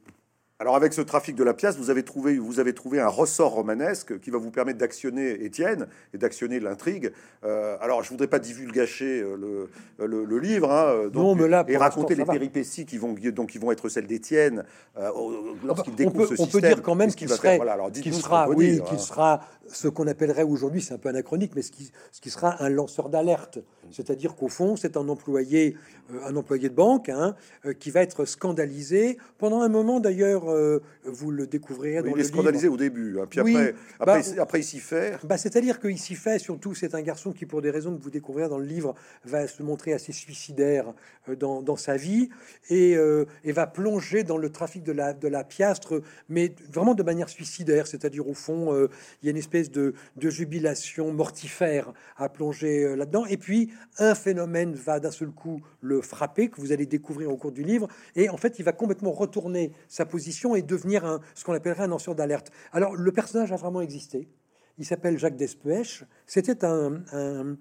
[0.62, 3.54] Alors avec ce trafic de la pièce, vous avez trouvé, vous avez trouvé un ressort
[3.54, 7.14] romanesque qui va vous permettre d'actionner Étienne et d'actionner l'intrigue.
[7.46, 12.26] Euh, alors je voudrais pas divulgacher euh, le, le, livre, hein, donc, et raconter les
[12.26, 14.66] péripéties qui vont donc qui vont être celles d'Étienne
[14.98, 15.10] euh,
[15.64, 16.62] lorsqu'il découvre ce on système.
[16.62, 18.98] peut dire quand même qu'il serait, voilà, alors qu'il sera, oui, qu'il hein.
[18.98, 22.62] sera ce qu'on appellerait aujourd'hui, c'est un peu anachronique, mais ce qui, ce qui sera
[22.64, 23.60] un lanceur d'alerte.
[23.92, 25.76] C'est-à-dire qu'au fond, c'est un employé,
[26.26, 27.36] un employé de banque hein,
[27.80, 32.20] qui va être scandalisé pendant un moment d'ailleurs euh, vous le découvrirez Oui, dans il
[32.20, 32.74] est le scandalisé livre.
[32.76, 33.78] au début, hein, puis Oui, après, bah,
[34.14, 35.18] après, il- après, il s'y fait.
[35.24, 38.12] Bah, C'est-à-dire qu'il s'y fait, surtout, c'est un garçon qui, pour des raisons que vous
[38.12, 38.94] découvrirez dans le livre,
[39.26, 40.94] va se montrer assez suicidaire
[41.28, 42.30] euh, dans, dans sa vie
[42.70, 46.94] et, euh, et va plonger dans le trafic de la, de la piastre, mais vraiment
[46.94, 47.88] de manière suicidaire.
[47.88, 48.88] C'est-à-dire, au fond, euh,
[49.22, 53.26] il y a une espèce de, jubilation mortifère à plonger euh, là-dedans.
[53.26, 57.38] Et puis, un phénomène va d'un seul coup le frapper, que vous allez découvrir au
[57.38, 57.88] cours du livre.
[58.16, 61.88] Et en fait, il va complètement retourner sa position et devenir ce qu'on appellerait un
[61.88, 62.52] lanceur d'alerte.
[62.72, 64.30] Alors, le personnage a vraiment existé.
[64.80, 66.06] Il s'appelle Jacques Despech.
[66.30, 67.56] C'était un,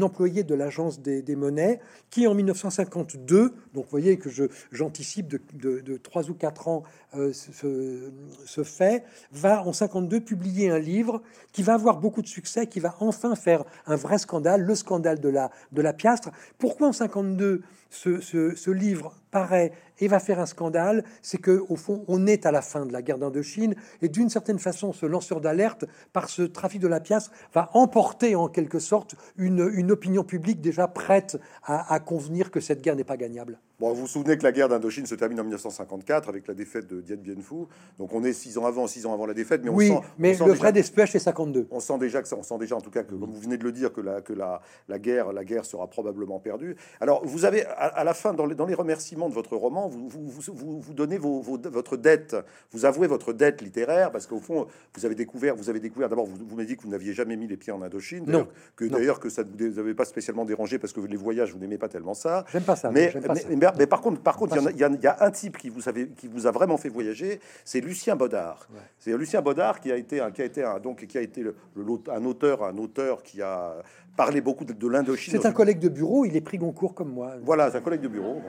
[0.00, 4.30] employé de l'agence des, monnaies qui, en 1952, donc vous voyez que
[4.72, 6.84] j'anticipe de, de, de 3 ou 4 ans
[7.14, 11.20] euh, ce, fait, va en 52 publier un livre
[11.52, 15.20] qui va avoir beaucoup de succès, qui va enfin faire un vrai scandale, le scandale
[15.20, 16.30] de la, de la piastre.
[16.58, 17.60] Pourquoi en 52
[17.90, 22.26] ce, ce- ce livre paraît et va faire un scandale, c'est que au fond, on
[22.26, 25.84] est à la fin de la guerre d'Indochine et d'une certaine façon, ce lanceur d'alerte,
[26.12, 30.88] par ce trafic de la pièce, va emporter en quelque sorte une, opinion publique déjà
[30.88, 33.58] prête à convenir que cette guerre n'est pas gagnable.
[33.84, 36.86] Bon, vous vous souvenez que la guerre d'Indochine se termine en 1954 avec la défaite
[36.86, 37.66] de Dien Bien Phu.
[37.98, 40.00] Donc on est six ans avant, six ans avant la défaite, mais on oui, sent,
[40.16, 41.66] mais on sent le déjà- vrai DSPH c'est 52.
[41.70, 43.58] on sent déjà que ça, on sent déjà en tout cas que, comme vous venez
[43.58, 46.76] de le dire, que la, que la, la guerre, la guerre sera probablement perdue.
[46.98, 49.86] Alors, vous avez à, à la fin, dans les, dans les remerciements de votre roman,
[49.88, 52.34] vous, vous, vous, vous- vous donnez vos, vos- votre dette,
[52.72, 54.66] vous avouez votre dette littéraire, parce qu'au fond,
[54.96, 56.08] vous avez découvert, vous avez découvert.
[56.08, 58.48] D'abord, vous, vous m'avez dit que vous n'aviez jamais mis les pieds en Indochine, Non.
[58.76, 61.58] que d'ailleurs que ça ne vous avait pas spécialement dérangé parce que les voyages, vous
[61.58, 62.46] n'aimez pas tellement ça.
[62.50, 62.90] J'aime pas ça.
[62.90, 63.48] Mais, pas mais, ça.
[63.50, 65.88] mais- mais par contre, par contre, il y, a- y y un type qui vous,
[65.88, 68.66] avez, qui vous a vraiment fait voyager, c'est Lucien Bodard.
[68.72, 68.80] Ouais.
[68.98, 71.42] C'est Lucien Bodard qui a été un, qui a été un, donc qui a été
[71.42, 73.76] le- le- un auteur, un auteur qui a
[74.16, 75.32] parlé beaucoup de, de l'Indochine.
[75.40, 77.32] C'est un collègue de bureau, il est pris Goncourt comme moi.
[77.42, 78.40] Voilà, c'est un collègue de bureau.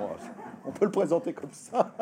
[0.68, 1.96] On peut le présenter comme ça.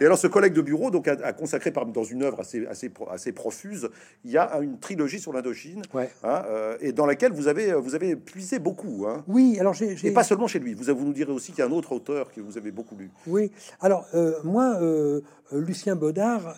[0.00, 2.90] Et alors, ce collègue de bureau donc a, a consacré dans une œuvre assez, assez,
[3.10, 3.88] assez profuse,
[4.24, 6.10] il y a une trilogie sur l'Indochine, Ouais.
[6.24, 9.06] hein, euh, et dans laquelle vous avez, vous avez puisé beaucoup.
[9.08, 9.24] Hein.
[9.28, 9.96] Oui, alors j'ai.
[10.04, 10.74] Et pas seulement chez lui.
[10.74, 12.96] Vous, vous nous direz aussi qu'il y a un autre auteur que vous avez beaucoup
[12.96, 13.10] lu.
[13.26, 15.20] Oui, alors euh, moi, euh,
[15.52, 16.56] Lucien Baudard,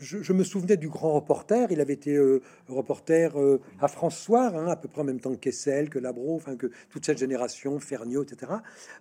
[0.00, 1.70] je, me souvenais du grand reporter.
[1.70, 5.20] Il avait été euh, reporter euh, à France Soir, hein, à peu près en même
[5.20, 8.52] temps que Kessel, que Labro, enfin que toute cette génération, Ferniaud, etc.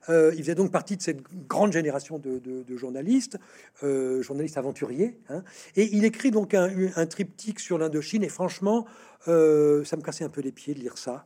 [0.10, 2.40] Euh, il faisait donc partie de cette grande génération de,
[2.78, 3.38] journalistes,
[3.82, 5.18] journalistes aventuriers.
[5.30, 5.44] hein.
[5.76, 8.24] et il écrit donc un, un triptyque sur l'Indochine.
[8.24, 8.86] Et franchement,
[9.26, 11.26] ça me cassait un peu les pieds de lire ça.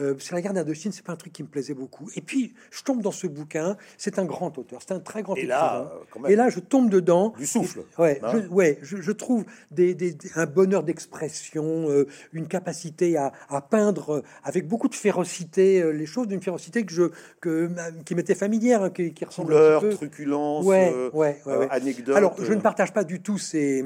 [0.00, 2.08] Euh, que la guerre d'Indochine, c'est pas un truc qui me plaisait beaucoup.
[2.16, 3.76] Et puis, je tombe dans ce bouquin.
[3.98, 5.54] C'est un grand auteur, c'est un très grand Et écrivain.
[5.54, 7.34] là, euh, quand même, Et là, je tombe dedans.
[7.38, 7.82] du souffle.
[7.98, 13.32] Ouais, Hein je, ouais, je, je trouve des, un bonheur d'expression, euh, une capacité à,
[13.50, 17.70] à peindre avec beaucoup de férocité euh, les choses, d'une férocité que je, que,
[18.06, 19.94] qui m'était familière, hein, qui, qui ressemble un Couleur, petit peu.
[19.96, 22.16] truculence, Ouais, ouais, ouais, anecdote.
[22.16, 23.84] Alors, je ne partage pas du tout ces,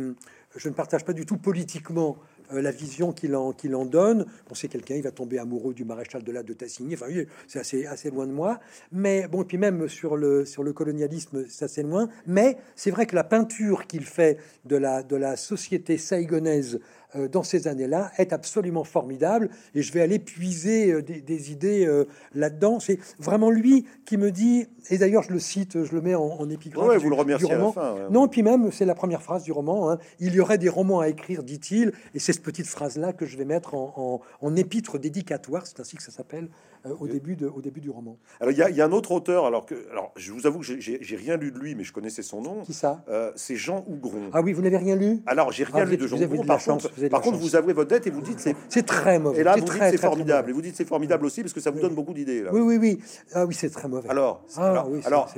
[0.57, 2.17] je ne partage pas du tout politiquement
[2.53, 4.27] la vision qu'il en, donne.
[4.49, 6.95] Bon, c'est quelqu'un, il va tomber amoureux du maréchal de la de Tassigny.
[6.95, 7.07] Enfin,
[7.47, 8.61] c'est assez, assez loin de moi.
[8.93, 12.09] Mais bon, et puis même sur le, sur le colonialisme, c'est assez loin.
[12.27, 16.81] Mais c'est vrai que la peinture qu'il fait de la, de la société saïgonaise euh,
[17.29, 19.49] dans ces années-là est absolument formidable.
[19.75, 22.81] Et je vais aller puiser euh, des, des idées euh, là-dedans.
[22.81, 26.23] C'est vraiment lui qui me dit, et d'ailleurs je le cite, je le mets en,
[26.25, 26.47] en.
[26.47, 27.73] Ouais, du- vous le remerciez à la roman.
[27.73, 27.95] fin.
[27.95, 28.01] ouais.
[28.11, 29.91] Non, puis même, c'est la première phrase du roman.
[29.91, 29.99] hein.
[30.21, 31.93] Il y aurait des romans à écrire, dit-il.
[32.15, 35.81] Et c'est cette petite phrase-là que je vais mettre en, en- en épître dédicatoire, c'est
[35.81, 38.19] ainsi que ça s'appelle, euh, au, début de, au début du roman.
[38.41, 40.65] Alors, il y, y a un autre auteur, alors que, alors, je vous avoue que
[40.65, 42.63] j'ai- rien lu de lui, mais je connaissais son nom.
[42.63, 43.03] Qui ça?
[43.09, 44.31] Euh, c'est Jean Hougron.
[44.33, 45.21] Ah oui, vous n'avez rien lu?
[45.27, 46.45] Alors, j'ai rien Ah, lu de Jean Hougron.
[46.45, 48.55] Par chance, contre, vous par contre, vous avouez votre dette et vous dites c'est.
[48.69, 49.41] C'est très mauvais.
[49.41, 50.51] Et là, vous très, dites c'est formidable.
[50.51, 52.45] Et vous dites c'est formidable aussi parce que ça vous donne beaucoup d'idées.
[52.53, 52.99] Oui, oui, oui.
[53.33, 54.09] Ah oui, c'est très mauvais.
[54.09, 55.31] Alors, Ah, alors, oui, alors,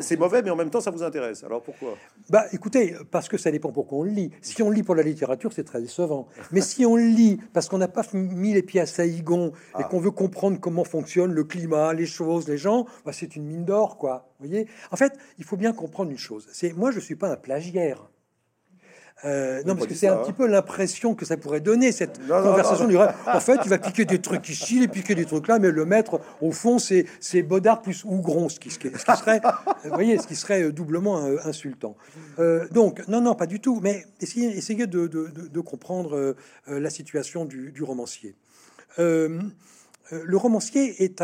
[0.00, 1.44] c'est mauvais, mais en même temps, ça vous intéresse.
[1.44, 1.90] Alors pourquoi?
[2.30, 4.30] Bah, écoutez, parce que ça dépend pourquoi on le lit.
[4.40, 6.26] Si on lit pour la littérature, c'est très décevant.
[6.52, 9.84] Mais si on lit parce qu'on n'a pas mis les pieds à Saïgon et Ah.
[9.84, 13.64] qu'on veut comprendre comment fonctionne le climat, les choses, les gens, bah, c'est une mine
[13.66, 14.28] d'or, quoi.
[14.40, 16.48] Vous voyez En fait, il faut bien comprendre une chose.
[16.52, 18.08] C'est moi, je suis pas un plagiaire.
[19.24, 20.22] Euh, non, parce que c'est un hein.
[20.24, 22.84] petit peu l'impression que ça pourrait donner cette Non, conversation.
[22.84, 22.90] non.
[22.90, 23.14] du rêve.
[23.26, 25.70] En fait, il va piquer des trucs ici, il va piquer des trucs là, mais
[25.70, 29.40] le maître, au fond, c'est c'est Bodard plus Hougron, ce qui, ce qui, serait,
[29.84, 31.96] vous voyez, ce qui serait euh, doublement euh, insultant.
[32.38, 33.80] Euh, donc, non, non, pas du tout.
[33.82, 36.34] Mais essayez, essayez de, de- de- de comprendre
[36.66, 38.34] la situation du, du romancier.
[38.98, 39.40] Euh,
[40.10, 41.22] le romancier est,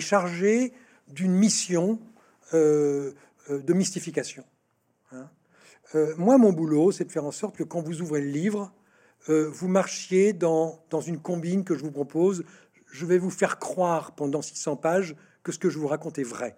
[0.00, 0.72] chargé
[1.08, 1.98] d'une mission
[2.54, 3.12] euh,
[3.50, 4.44] euh, de mystification.
[5.12, 5.28] hein.
[5.94, 8.72] Euh, moi, mon boulot, c'est de faire en sorte que quand vous ouvrez le livre,
[9.28, 12.44] euh, vous marchiez dans, dans une combine que je vous propose.
[12.92, 16.24] Je vais vous faire croire pendant 600 pages que ce que je vous raconte est
[16.24, 16.56] vrai.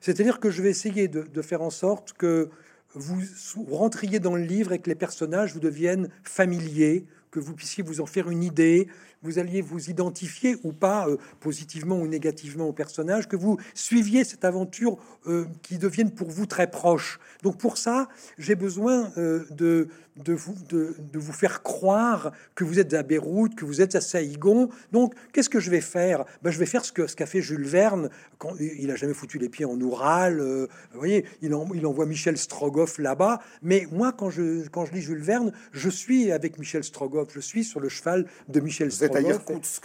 [0.00, 2.50] C'est-à-dire que je vais essayer de, de faire en sorte que
[2.94, 3.22] vous
[3.70, 8.00] rentriez dans le livre et que les personnages vous deviennent familiers, que vous puissiez vous
[8.00, 8.88] en faire une idée,
[9.22, 14.24] vous alliez vous identifier ou pas, euh, positivement ou négativement au personnage, que vous suiviez
[14.24, 17.20] cette aventure euh, qui devienne pour vous très proche.
[17.42, 18.08] Donc pour ça,
[18.38, 23.54] j'ai besoin euh, de, de, vous, de, vous faire croire que vous êtes à Beyrouth,
[23.54, 24.68] que vous êtes à Saïgon.
[24.90, 26.24] Donc qu'est-ce que je vais faire?
[26.42, 29.14] Ben, Je vais faire ce qu'a ce qu'a fait Jules Verne quand il a jamais
[29.14, 30.40] foutu les pieds en Oural.
[30.40, 33.40] vous voyez, il, il envoie Michel Strogoff là-bas.
[33.62, 37.40] Mais moi, quand je, quand je lis Jules Verne, je suis avec Michel Strogoff, je
[37.40, 39.11] suis sur le cheval de Michel Strogoff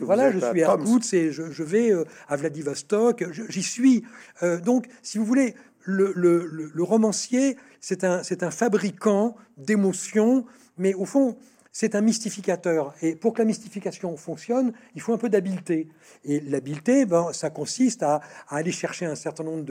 [0.02, 3.26] voilà, je suis à Irkoutsk et je, vais euh, à Vladivostok.
[3.50, 4.04] J'y suis.
[4.44, 10.46] Euh, donc, si vous voulez, le, le romancier, c'est un, un fabricant d'émotions,
[10.78, 11.38] mais au fond,
[11.80, 12.96] c'est un mystificateur.
[13.04, 15.88] Et pour que la mystification fonctionne, il faut un peu d'habileté.
[16.26, 19.63] Et l'habileté, ben, ça consiste à, aller chercher un certain nombre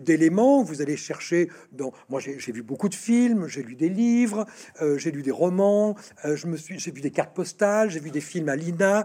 [0.00, 0.62] d'éléments.
[0.62, 1.92] Vous allez chercher dans.
[2.08, 4.46] Moi, j'ai vu beaucoup de films, j'ai lu des livres,
[4.80, 5.94] euh, j'ai lu des romans,
[6.24, 9.04] euh, je me suis, j'ai vu des cartes postales, j'ai vu des films à l'INA.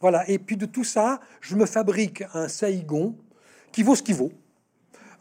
[0.00, 0.22] voilà.
[0.30, 3.16] Et puis de tout ça, je me fabrique un saïgon
[3.72, 4.30] qui vaut ce qu'il vaut.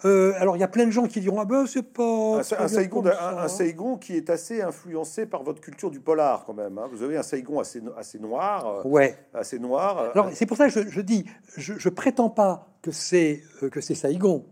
[0.05, 2.37] Euh, alors, il y a plein de gens qui diront Ah ben, c'est pas.
[2.37, 6.77] Un, un, Saigon, qui est assez influencé par votre culture du polar, quand même.
[6.77, 6.87] Hein.
[6.91, 8.67] Vous avez un Saigon assez, assez noir.
[8.67, 9.17] Euh, ouais.
[9.33, 9.97] Assez noir.
[9.97, 11.25] Euh, alors, c'est pour ça que je, dis
[11.57, 13.41] je, je, prétends pas que c'est
[13.71, 14.45] que c'est Saigon.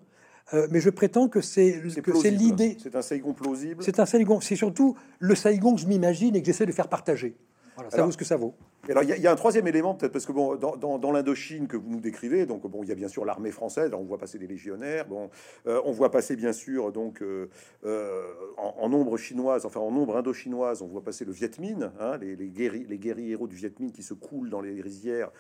[0.72, 2.78] mais je prétends que c'est que c'est l'idée.
[2.82, 3.84] C'est un Saigon plausible.
[3.84, 4.42] C'est un Saigon.
[4.42, 7.38] C'est surtout le Saigon que je m'imagine et que j'essaie de faire partager.
[7.76, 8.56] Voilà, ça vaut ce que ça vaut
[8.90, 11.90] alors, il y, a un troisième élément, peut-être, parce que bon, dans, l'Indochine que vous
[11.90, 14.48] nous décrivez, donc bon, il y a bien sûr l'armée française, on voit passer des
[14.48, 15.30] légionnaires, bon,
[15.68, 17.48] euh, on voit passer bien sûr donc euh,
[17.86, 18.24] euh,
[18.58, 22.36] en, nombre chinoise, enfin en nombre indo-chinoise, on voit passer le Viet Minh, hein, les,
[22.36, 25.32] les, guéris, les guerriers héros du Viet Minh qui se coulent dans les rizières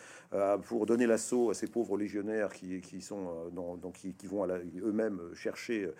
[0.63, 5.91] pour donner l'assaut à ces pauvres légionnaires qui, sont donc qui, qui, vont eux-mêmes chercher,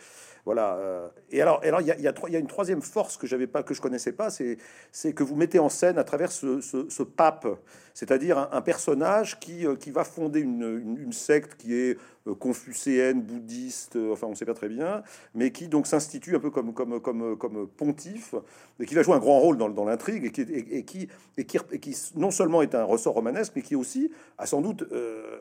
[0.46, 1.12] voilà.
[1.30, 3.62] et alors, alors il y a, il y a une troisième force que j'avais pas,
[3.62, 4.58] que je connaissais pas, c'est
[4.92, 7.58] c'est que vous mettez en scène à travers ce, ce, ce pape pape
[7.94, 13.98] c'est-à-dire un, personnage qui, euh, qui va fonder une, secte qui est euh, confucéenne, bouddhiste,
[13.98, 15.04] euh, enfin on ne sait pas très bien,
[15.36, 18.34] mais qui donc s'institue un peu comme, comme, comme, comme pontife,
[18.80, 21.98] et qui va jouer un grand rôle dans, l'intrigue, et qui, et, qui, et, qui,
[22.16, 24.86] non seulement est un ressort romanesque, mais qui aussi a sans doute,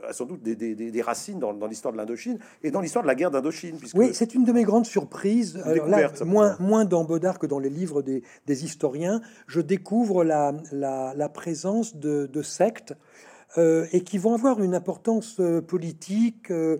[0.06, 3.30] a sans doute des, racines dans, l'histoire de l'Indochine et dans l'histoire de la guerre
[3.30, 3.78] d'Indochine.
[3.94, 5.58] Oui, c'est une de mes grandes surprises.
[6.24, 8.22] moins, moins dans Baudard que dans les livres des,
[8.64, 12.94] historiens, je découvre la, la présence de, sectes
[13.58, 16.78] euh, et qui vont avoir une importance euh, politique euh,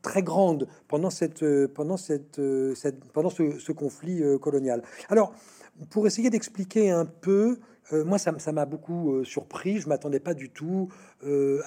[0.00, 2.40] très grande pendant, cette, pendant, cette,
[3.12, 4.82] pendant ce, conflit colonial.
[5.10, 5.34] Alors,
[5.90, 7.58] pour essayer d'expliquer un peu,
[7.92, 9.80] moi, ça m'a beaucoup surpris.
[9.80, 10.88] Je m'attendais pas du tout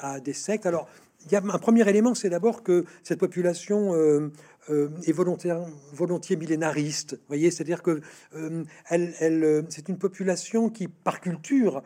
[0.01, 0.65] à des sectes.
[0.65, 0.87] Alors,
[1.27, 4.31] il y a un premier élément, c'est d'abord que cette population euh,
[4.69, 5.59] euh, est volontaire,
[5.93, 7.19] volontiers millénariste.
[7.27, 8.01] Voyez, c'est-à-dire que
[8.35, 11.83] euh, elle, elle c'est une population qui, par culture,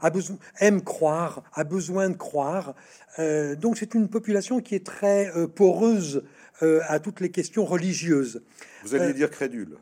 [0.00, 2.74] a besoin, aime croire, a besoin de croire.
[3.58, 6.22] donc, c'est une population qui est très poreuse
[6.60, 8.42] à toutes les questions religieuses.
[8.84, 9.76] Vous alliez dire crédule.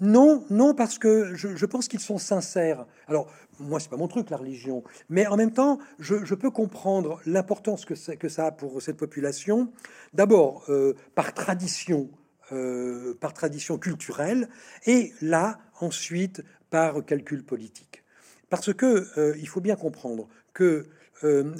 [0.00, 2.84] Non, non, parce que je, je pense qu'ils sont sincères.
[3.06, 4.82] Alors, moi, c'est pas mon truc, la religion.
[5.08, 9.72] Mais en même temps, je, peux comprendre l'importance que, que, ça a pour cette population.
[10.12, 12.10] D'abord, euh, par tradition,
[12.52, 14.48] euh, par tradition culturelle,
[14.86, 18.02] et là, ensuite, par calcul politique.
[18.50, 20.86] Parce que euh, il faut bien comprendre que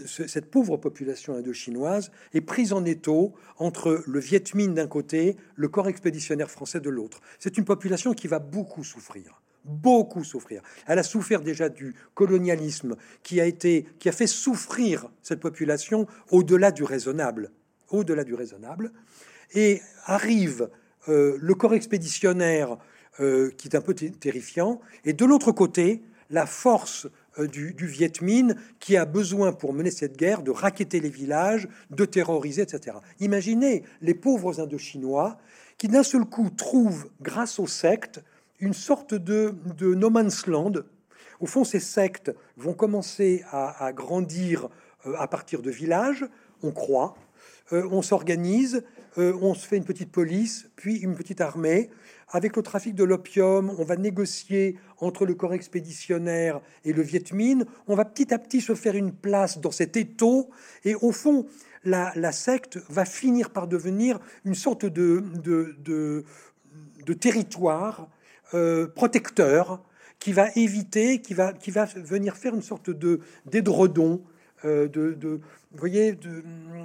[0.07, 5.68] cette pauvre population indo-chinoise est prise en étau entre le Viet Minh d'un côté, le
[5.68, 7.22] corps expéditionnaire français de l'autre.
[7.38, 10.62] C'est une population qui va beaucoup souffrir beaucoup souffrir.
[10.87, 16.07] Elle a souffert déjà du colonialisme qui a été, qui a fait souffrir cette population
[16.31, 17.50] au-delà du raisonnable,
[17.90, 18.92] au-delà du raisonnable.
[19.55, 20.68] Et arrive
[21.09, 22.77] euh, le corps expéditionnaire
[23.20, 27.07] euh, qui est un peu terrifiant, et de l'autre côté, la force
[27.38, 31.09] euh, du, du Viet Minh qui a besoin pour mener cette guerre de raqueter les
[31.09, 32.96] villages, de terroriser, etc.
[33.20, 35.38] Imaginez les pauvres Indochinois
[35.79, 38.22] qui d'un seul coup trouvent, grâce aux sectes,
[38.60, 40.72] une sorte de, de no man's land.
[41.40, 44.68] Au fond, ces sectes vont commencer à, grandir
[45.06, 46.24] euh, à partir de villages,
[46.62, 47.16] on croit,
[47.72, 48.82] euh, on s'organise,
[49.18, 51.90] euh, on se fait une petite police, puis une petite armée.
[52.30, 57.32] Avec le trafic de l'opium, on va négocier entre le corps expéditionnaire et le Viet
[57.32, 57.64] Minh.
[57.86, 60.50] On va petit à petit se faire une place dans cet étau.
[60.84, 61.46] Et au fond,
[61.84, 66.24] la, secte va finir par devenir une sorte de, de,
[67.04, 68.08] de territoire
[68.54, 69.82] euh, protecteur
[70.18, 71.52] qui va éviter, qui va,
[71.96, 74.22] venir faire une sorte de d'édredon,
[74.64, 75.40] euh, de,
[75.72, 76.18] voyez,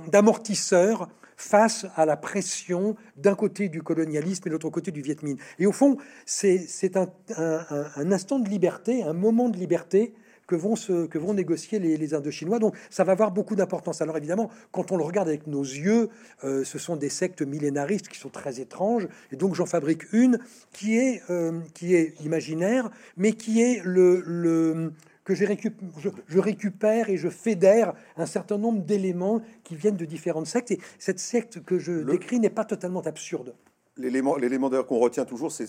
[0.07, 5.23] d'amortisseur face à la pression d'un côté du colonialisme et de l'autre côté du Viet
[5.23, 5.37] Minh.
[5.57, 10.13] Et au fond, c'est un, instant de liberté, un moment de liberté
[10.49, 12.57] que vont, se, que vont négocier les, les Indochinois.
[12.57, 14.01] Donc ça va avoir beaucoup d'importance.
[14.01, 16.09] Alors évidemment, quand on le regarde avec nos yeux,
[16.43, 19.07] euh, ce sont des sectes millénaristes qui sont très étranges.
[19.31, 20.39] Et donc j'en fabrique une
[20.73, 24.91] qui est, euh, qui est imaginaire, mais qui est le, le
[25.23, 25.45] que je,
[26.27, 30.71] je, récupère et je fédère un certain nombre d'éléments qui viennent de différentes sectes.
[30.71, 33.53] Et cette secte que je décris n'est pas totalement absurde.
[33.99, 35.67] L'élément, l'élément d'ailleurs qu'on retient toujours, c'est,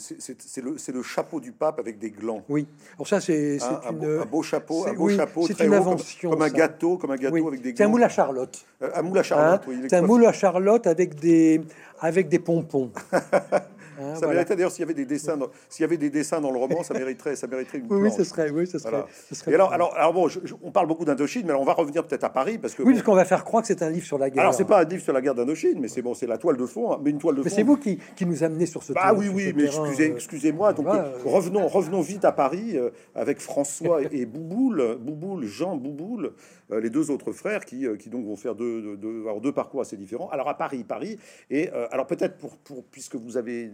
[0.62, 2.44] le, le, chapeau du pape avec des glands.
[2.48, 2.66] Oui.
[2.94, 6.42] Alors ça, c'est, un, un, beau, chapeau, un beau chapeau très une haut, invention, comme,
[6.42, 7.76] un gâteau, comme un gâteau avec des glands.
[7.76, 8.64] C'est un moule à Charlotte.
[8.82, 9.62] Euh, un moule à Charlotte.
[9.62, 11.60] Hein oui, c'est un moule à Charlotte avec des
[12.00, 12.92] avec des pompons.
[14.00, 16.40] Hein, ça mériterait d'ailleurs s'il y avait des dessins, dans, s'il y avait des dessins
[16.40, 17.86] dans le roman, ça mériterait, ça mériterait une.
[17.90, 19.04] Oui, oui, ce serait, oui, ce serait.
[19.46, 20.28] Et alors, alors, alors bon,
[20.62, 22.82] on parle beaucoup d'Indochine, mais on va revenir peut-être à Paris parce que.
[22.82, 24.42] Oui, parce qu'on va faire croire que c'est un livre sur la guerre.
[24.42, 26.56] Alors c'est pas un livre sur la guerre d'Indochine, mais c'est bon, c'est la toile
[26.56, 27.48] de fond, hein, mais une toile de fond.
[27.50, 28.92] c'est vous qui, qui nous amenez sur ce.
[28.92, 30.72] Bah oui, oui, mais excusez, euh, excusez-moi.
[30.72, 36.32] Donc euh, revenons, revenons vite à Paris euh, avec François et Bouboule, Bouboule, Jean Bouboule,
[36.70, 40.28] les deux autres frères qui, qui donc vont faire deux, deux, deux, parcours assez différents.
[40.30, 41.18] Alors à Paris, Paris,
[41.50, 43.70] et alors peut-être pour, pour puisque vous avez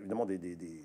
[0.00, 0.84] évidemment des des, des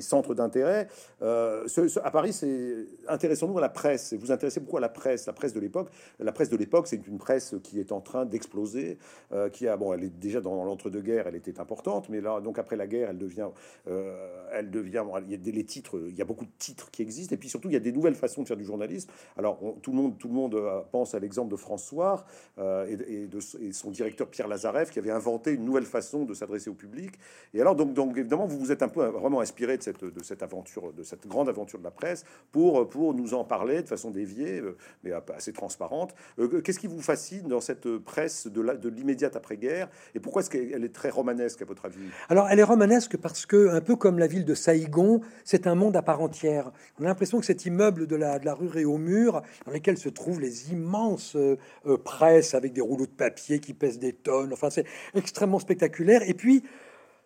[0.00, 0.88] centres d'intérêt.
[1.22, 1.66] Euh,
[2.02, 4.14] à Paris, c'est intéressons-nous à la presse.
[4.14, 5.90] Vous intéressez beaucoup à la presse, la presse de l'époque.
[6.18, 8.98] La presse de l'époque, c'est une presse qui est en train d'exploser,
[9.32, 12.58] euh, qui a bon, elle est déjà dans l'entre-deux-guerres, elle était importante, mais là, donc
[12.58, 13.48] après la guerre, elle devient,
[13.88, 15.04] euh, elle devient.
[15.24, 17.48] il y a des titres, il y a beaucoup de titres qui existent, et puis
[17.48, 19.10] surtout, il y a des nouvelles façons de faire du journalisme.
[19.36, 20.56] Alors, tout le monde, tout le monde
[20.92, 22.24] pense à l'exemple de François
[22.58, 26.74] et, de son directeur Pierre Lazareff, qui avait inventé une nouvelle façon de s'adresser au
[26.74, 27.12] public.
[27.54, 30.22] Et alors, donc, donc évidemment, vous vous êtes un peu vraiment inspiré de cette, de
[30.22, 33.88] cette aventure, de cette grande aventure de la presse, pour, pour nous en parler de
[33.88, 36.14] façon déviée, euh, mais assez transparente.
[36.38, 40.84] Euh, qu'est-ce qui vous fascine dans cette presse de l'immédiate après-guerre Et pourquoi est-ce qu'elle
[40.84, 41.98] est très romanesque, à votre avis?
[42.28, 45.74] Alors, elle est romanesque parce que, un peu comme la ville de Saïgon, c'est un
[45.74, 46.72] monde à part entière.
[46.98, 50.08] On a l'impression que cet immeuble de la, de la rue Réaumur, dans lequel se
[50.08, 51.56] trouvent les immenses euh,
[52.04, 56.22] presses avec des rouleaux de papier qui pèsent des tonnes, enfin, c'est extrêmement spectaculaire.
[56.28, 56.64] Et puis,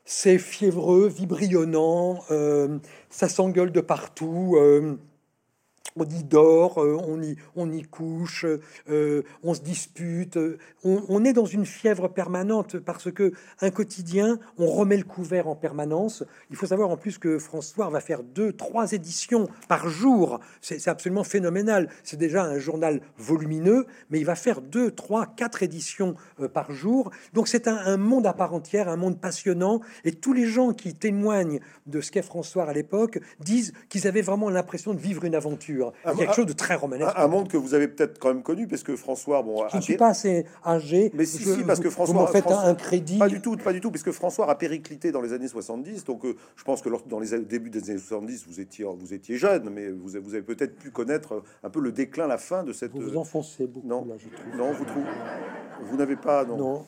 [0.05, 2.79] c'est fiévreux, vibrionnant, euh,
[3.11, 4.57] ça s'engueule de partout.
[5.97, 8.47] Euh, on y dort, euh, on y, on y couche,
[8.89, 14.39] euh, on se dispute, euh, on, est dans une fièvre permanente parce que un quotidien,
[14.59, 16.25] on remet le couvert en permanence.
[16.51, 20.41] Il faut savoir en plus que François va faire deux, trois éditions par jour.
[20.61, 21.89] C'est absolument phénoménal.
[22.03, 26.17] C'est déjà un journal volumineux, mais il va faire deux, trois, quatre éditions
[26.53, 27.11] par jour.
[27.33, 29.81] Donc c'est un, monde à part entière, un monde passionnant.
[30.05, 34.23] Et tous les gens qui témoignent de ce qu'est François à l'époque disent qu'ils avaient
[34.23, 35.82] vraiment l'impression de vivre une aventure
[36.17, 37.13] quelque chose de très romanesque.
[37.17, 39.83] Un, monde que vous avez peut-être quand même connu, parce que François, bon, je ne
[39.83, 41.11] suis pas assez âgé.
[41.15, 43.19] Mais si, si parce que François, vous faites un crédit.
[43.19, 46.05] Pas du tout, pas du tout, puisque François a périclité dans les années 70.
[46.05, 49.37] Donc, euh, je pense que dans les débuts des années 70, vous étiez, vous étiez
[49.37, 52.73] jeune, mais vous, vous avez peut-être pu connaître un peu le déclin, la fin de
[52.73, 52.93] cette.
[52.93, 53.87] Vous vous enfoncez beaucoup.
[53.87, 54.57] Non, là, je trouve.
[54.57, 55.07] non, vous trouvez.
[55.85, 56.57] Vous n'avez pas, non.
[56.57, 56.85] non.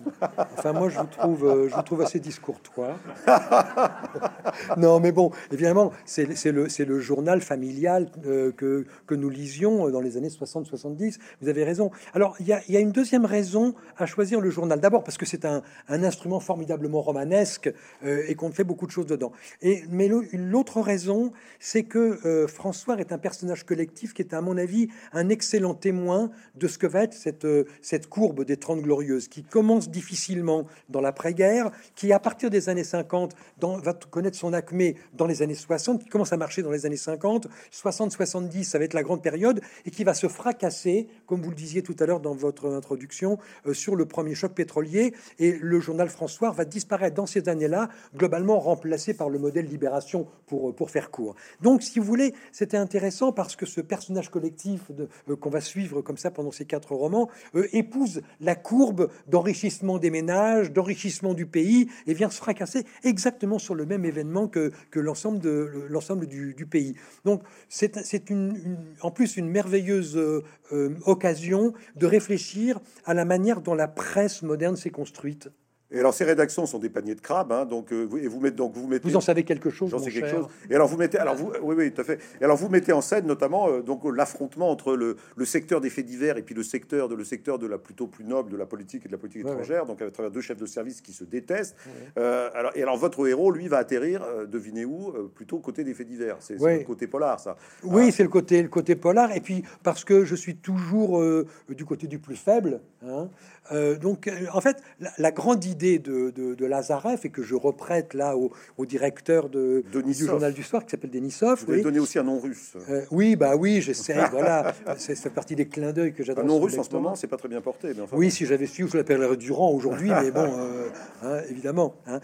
[0.56, 2.96] Enfin, moi, je vous trouve, euh, je vous trouve assez discourtois.
[4.76, 10.00] non, mais bon, évidemment, c'est le, le journal familial euh, que, que nous lisions dans
[10.00, 11.18] les années 60-70.
[11.40, 11.90] Vous avez raison.
[12.12, 14.80] Alors, il y, a une deuxième raison à choisir le journal.
[14.80, 17.72] D'abord, parce que c'est un, instrument formidablement romanesque
[18.04, 19.32] euh, et qu'on fait beaucoup de choses dedans.
[19.62, 24.56] Et, mais l'autre raison, c'est que François est un personnage collectif qui est, à mon
[24.56, 29.42] avis, un excellent témoin de ce que va être cette, courbe des 30 glorieuse, qui
[29.42, 34.96] commence difficilement dans l'après-guerre, qui à partir des années 50 dans, va connaître son acmé
[35.14, 38.84] dans les années 60, qui commence à marcher dans les années 50, 60-70, ça va
[38.84, 42.06] être la grande période, et qui va se fracasser, comme vous le disiez tout à
[42.06, 46.64] l'heure dans votre introduction, euh, sur le premier choc pétrolier, et le journal François va
[46.64, 51.36] disparaître dans ces années-là, globalement remplacé par le modèle Libération, pour, euh, pour faire court.
[51.62, 56.02] Donc, si vous voulez, c'était intéressant parce que ce personnage collectif euh, qu'on va suivre
[56.02, 57.30] comme ça pendant ces quatre romans
[57.72, 63.60] épouse la cour courbe d'enrichissement des ménages, d'enrichissement du pays, et vient se fracasser exactement
[63.60, 66.96] sur le même événement que, que l'ensemble du, du, pays.
[67.24, 68.56] Donc c'est une,
[69.00, 74.76] en plus une merveilleuse euh, occasion de réfléchir à la manière dont la presse moderne
[74.76, 75.50] s'est construite.
[75.90, 78.40] Et alors ces rédactions sont des paniers de crabes, hein, donc euh, vous, et vous
[78.40, 79.08] mettez donc vous mettez.
[79.08, 80.48] Vous en savez quelque chose J'en sais quelque cher chose.
[80.70, 82.18] Et alors vous mettez, alors vous, oui, oui, tout à fait.
[82.40, 85.90] Et alors vous mettez en scène notamment euh, donc l'affrontement entre le, le secteur des
[85.90, 88.56] faits divers et puis le secteur de le secteur de la plutôt plus noble de
[88.56, 91.00] la politique et de la politique Ouais, étrangère, donc à travers deux chefs de service
[91.00, 91.76] qui se détestent.
[92.18, 96.08] Euh, alors et alors votre héros, lui, va atterrir, devinez où, plutôt côté des faits
[96.08, 96.36] divers.
[96.40, 97.56] C'est le côté polar, ça.
[97.82, 99.36] Oui, c'est le côté, le côté polar.
[99.36, 101.22] Et puis, parce que je suis toujours
[101.68, 102.80] du côté du plus faible.
[103.06, 103.28] hein.
[103.72, 107.42] Euh, donc, euh, en fait, la, la grande idée de, de, de Lazareff, et que
[107.42, 110.28] je reprête là au, au directeur de, du Denisov.
[110.28, 111.60] journal du soir, qui s'appelle Denisov.
[111.64, 111.82] Vous avez Oui.
[111.82, 112.74] donné aussi un nom russe.
[112.90, 114.18] Euh, oui, bah oui, j'essaie.
[114.30, 116.44] voilà, c'est ça fait partie des clins d'œil que Un j'adore.
[116.44, 117.92] nom sur russe en ce moment, c'est pas très bien porté.
[117.94, 120.88] Mais enfin, Oui, si j'avais su, je l'appellerais Durand aujourd'hui, mais bon, euh,
[121.22, 121.94] hein, évidemment.
[122.06, 122.20] hein.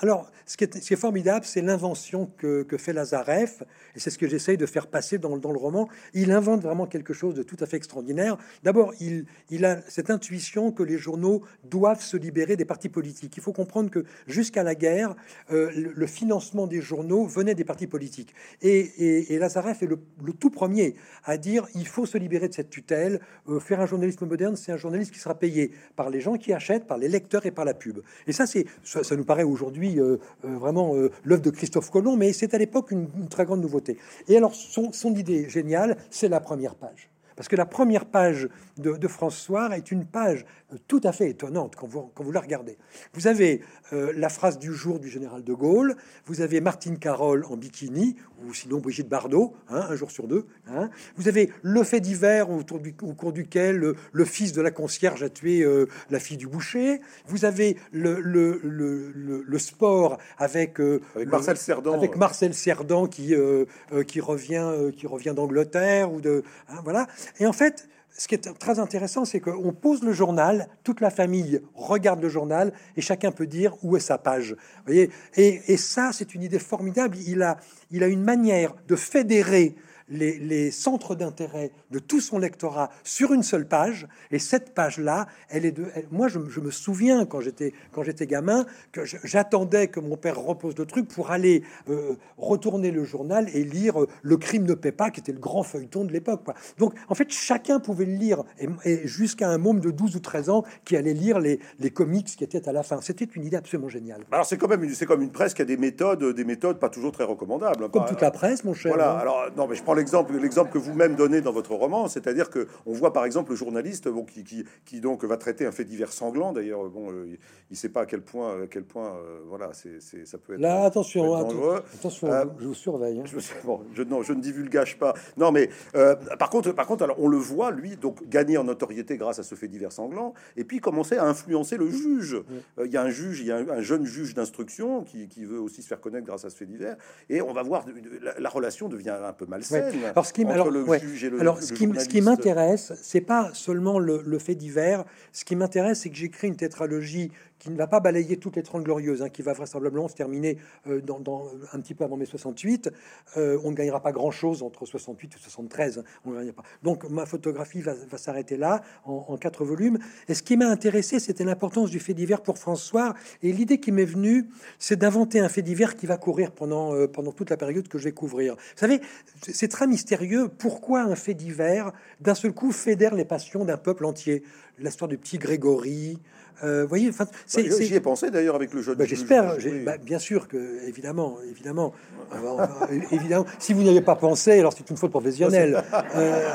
[0.00, 3.62] Alors, ce qui est, ce qui est formidable, c'est l'invention que, que fait Lazareff,
[3.94, 5.88] et c'est ce que j'essaye de faire passer dans, dans le roman.
[6.14, 8.36] Il invente vraiment quelque chose de tout à fait extraordinaire.
[8.62, 13.36] D'abord, il, il a cette intuition que les journaux doivent se libérer des partis politiques.
[13.36, 15.14] Il faut comprendre que jusqu'à la guerre,
[15.50, 18.34] euh, le, financement des journaux venait des partis politiques.
[18.62, 19.98] Et, Lazareff est le,
[20.38, 23.20] tout premier à dire il faut se libérer de cette tutelle.
[23.48, 26.52] Euh, faire un journalisme moderne, c'est un journaliste qui sera payé par les gens qui
[26.52, 28.00] achètent, par les lecteurs et par la pub.
[28.26, 30.94] Et ça, c'est ça, nous paraît aujourd'hui euh, vraiment
[31.24, 33.98] l'œuvre de Christophe Colomb, mais c'est à l'époque une, très grande nouveauté.
[34.28, 37.10] Et alors, son idée géniale, c'est la première page.
[37.36, 41.12] Parce que la première page de, de France Soir est une page euh, tout à
[41.12, 42.78] fait étonnante quand vous, quand vous la regardez.
[43.12, 43.60] Vous avez
[43.92, 48.16] euh, la phrase du jour du général de Gaulle, vous avez Martine Carole en bikini,
[48.44, 50.46] ou sinon Brigitte Bardot, hein, un jour sur deux.
[50.68, 50.90] hein.
[51.16, 54.70] Vous avez le fait divers autour du, au cours duquel le, le fils de la
[54.70, 57.00] concierge a tué euh, la fille du boucher.
[57.26, 61.94] Vous avez le, sport avec, euh, Marcel Cerdan.
[61.94, 66.80] avec Marcel Cerdan qui, euh, euh, qui revient, euh, qui revient d'Angleterre ou de, hein,
[66.84, 67.06] voilà.
[67.40, 71.10] Et en fait, ce qui est très intéressant, c'est qu'on pose le journal, toute la
[71.10, 74.52] famille regarde le journal et chacun peut dire où est sa page.
[74.52, 75.10] Vous voyez?
[75.36, 77.18] Et, ça, c'est une idée formidable.
[77.26, 77.58] Il a,
[77.90, 79.74] il a une manière de fédérer
[80.08, 84.06] les, les centres d'intérêt de tout son lectorat sur une seule page.
[84.30, 85.86] Et cette page-là, elle est de.
[85.94, 90.00] elle- moi, je, me- je me souviens quand j'étais quand j'étais gamin que j'attendais que
[90.00, 94.36] mon père repose le truc pour aller euh, retourner le journal et lire euh, Le
[94.36, 96.42] crime ne paie pas, qui était le grand feuilleton de l'époque.
[96.78, 100.20] Donc, en fait, chacun pouvait le lire, et, et jusqu'à un môme de 12 ou
[100.20, 103.00] 13 ans qui allait lire les, les comics qui étaient à la fin.
[103.00, 104.22] C'était une idée absolument géniale.
[104.30, 106.78] Alors c'est quand même une, c'est comme une presse qui a des méthodes, des méthodes
[106.78, 107.84] pas toujours très recommandables.
[107.84, 107.88] hein.
[107.92, 108.92] Comme Par- toute la presse, mon cher.
[108.92, 109.12] Voilà.
[109.14, 109.18] hein.
[109.18, 112.68] Alors non, mais je prends l'exemple, l'exemple que vous-même donnez dans votre roman, c'est-à-dire que
[112.86, 115.84] on voit par exemple le journaliste bon, qui, qui, qui donc va traiter un fait
[115.84, 116.52] divers sanglant.
[116.52, 117.36] D'ailleurs, bon, euh,
[117.70, 120.54] il, sait pas à quel point, à quel point, euh, voilà, c'est, c'est- ça peut
[120.54, 120.60] être.
[120.60, 121.82] Là, attention, peut être atten- dangereux.
[121.94, 123.20] attention, Euh, je vous surveille.
[123.20, 123.24] hein.
[123.26, 125.14] Je, bon, je, non, je ne divulgage pas.
[125.36, 128.64] Non, mais euh, par contre, par contre, alors on le voit, lui, donc gagner en
[128.64, 132.34] notoriété grâce à ce fait divers sanglant, et puis commencer à influencer le juge.
[132.78, 135.28] Euh, Il y a un juge, il y a un, un jeune juge d'instruction qui,
[135.28, 136.96] qui veut aussi se faire connaître grâce à ce fait divers,
[137.30, 137.84] et on va voir
[138.22, 141.00] la, la relation devient un peu malsaine Alors, ce qui, alors, le ouais.
[141.00, 141.40] juge et le.
[141.40, 142.24] Alors, le ce qui, m- ce qui journaliste.
[142.46, 145.04] m'intéresse, c'est pas seulement le, le fait divers.
[145.32, 148.62] Ce qui m'intéresse, c'est que j'écris une tétralogie qui ne va pas balayer toutes les
[148.62, 152.26] 30 glorieuses, hein, qui va vraisemblablement se terminer euh, dans, un petit peu avant mai
[152.26, 152.90] 68.
[153.36, 155.98] Euh, on ne gagnera pas grand-chose entre 68 et 73.
[155.98, 156.62] hein, on ne gagnera pas.
[156.82, 159.98] Donc, ma photographie va, s'arrêter là, en, en quatre volumes.
[160.28, 163.14] Et ce qui m'a intéressé, c'était l'importance du fait divers pour François.
[163.42, 164.48] Et l'idée qui m'est venue,
[164.78, 167.98] c'est d'inventer un fait divers qui va courir pendant, euh, pendant toute la période que
[167.98, 168.54] je vais couvrir.
[168.54, 169.00] Vous savez,
[169.42, 170.48] c'est très mystérieux.
[170.48, 174.42] Pourquoi un fait divers, d'un seul coup, fédère les passions d'un peuple entier?
[174.78, 176.18] L'histoire du petit Grégory.
[176.64, 178.94] Euh, voyez, enfin, c'est- Bah, J'y ai pensé d'ailleurs avec le jeu.
[178.94, 181.92] bah, J'espère, bah, bien sûr que, évidemment, évidemment,
[183.12, 183.46] évidemment.
[183.58, 185.82] Si vous n'y avez pas pensé, alors c'est une faute professionnelle.
[186.16, 186.48] Euh,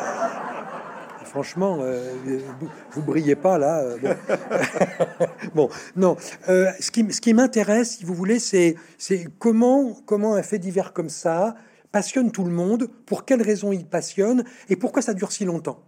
[1.26, 2.12] franchement, euh,
[2.60, 3.80] vous, vous brillez pas là.
[3.82, 4.10] euh, bon.
[5.56, 6.18] Bon, non.
[6.48, 10.94] Ce qui, ce qui m'intéresse, si vous voulez, c'est c'est comment, comment un fait divers
[10.94, 11.56] comme ça
[11.92, 15.80] passionne tout le monde, pour quelles raisons il passionne et pourquoi ça dure si longtemps.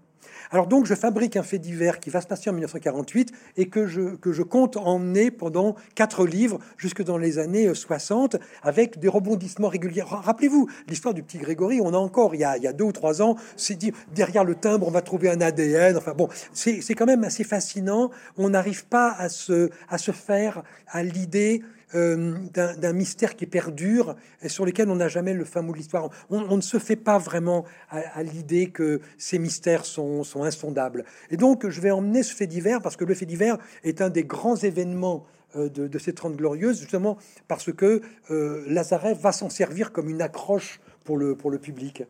[0.54, 3.88] Alors donc, je fabrique un fait divers qui va se passer en 1948 et que
[3.88, 9.00] je, que je compte emmener pendant quatre livres jusque dans les années euh, 60 avec
[9.00, 10.04] des rebondissements réguliers.
[10.04, 11.82] Ra- Rappelez-vous l'histoire du petit Grégory.
[11.82, 13.94] On a encore, il y a, il y a deux ou trois ans, c'est dit
[14.14, 15.98] derrière le timbre, on va trouver un ADN.
[15.98, 18.12] Enfin bon, c'est c'est quand même assez fascinant.
[18.38, 21.64] On n'arrive pas à se, à se faire à l'idée
[21.96, 25.78] euh, d'un mystère qui perdure et sur lequel on n'a jamais le fin mot de
[25.78, 26.10] l'histoire.
[26.30, 31.06] On, ne se fait pas vraiment à, l'idée que ces mystères sont, insondables.
[31.30, 34.10] Et donc, je vais emmener ce fait divers parce que le fait divers est un
[34.10, 35.26] des grands événements
[35.56, 37.18] euh, de, de ces Trente Glorieuses, justement
[37.48, 42.04] parce que euh, Lazareff va s'en servir comme une accroche pour le, pour le public.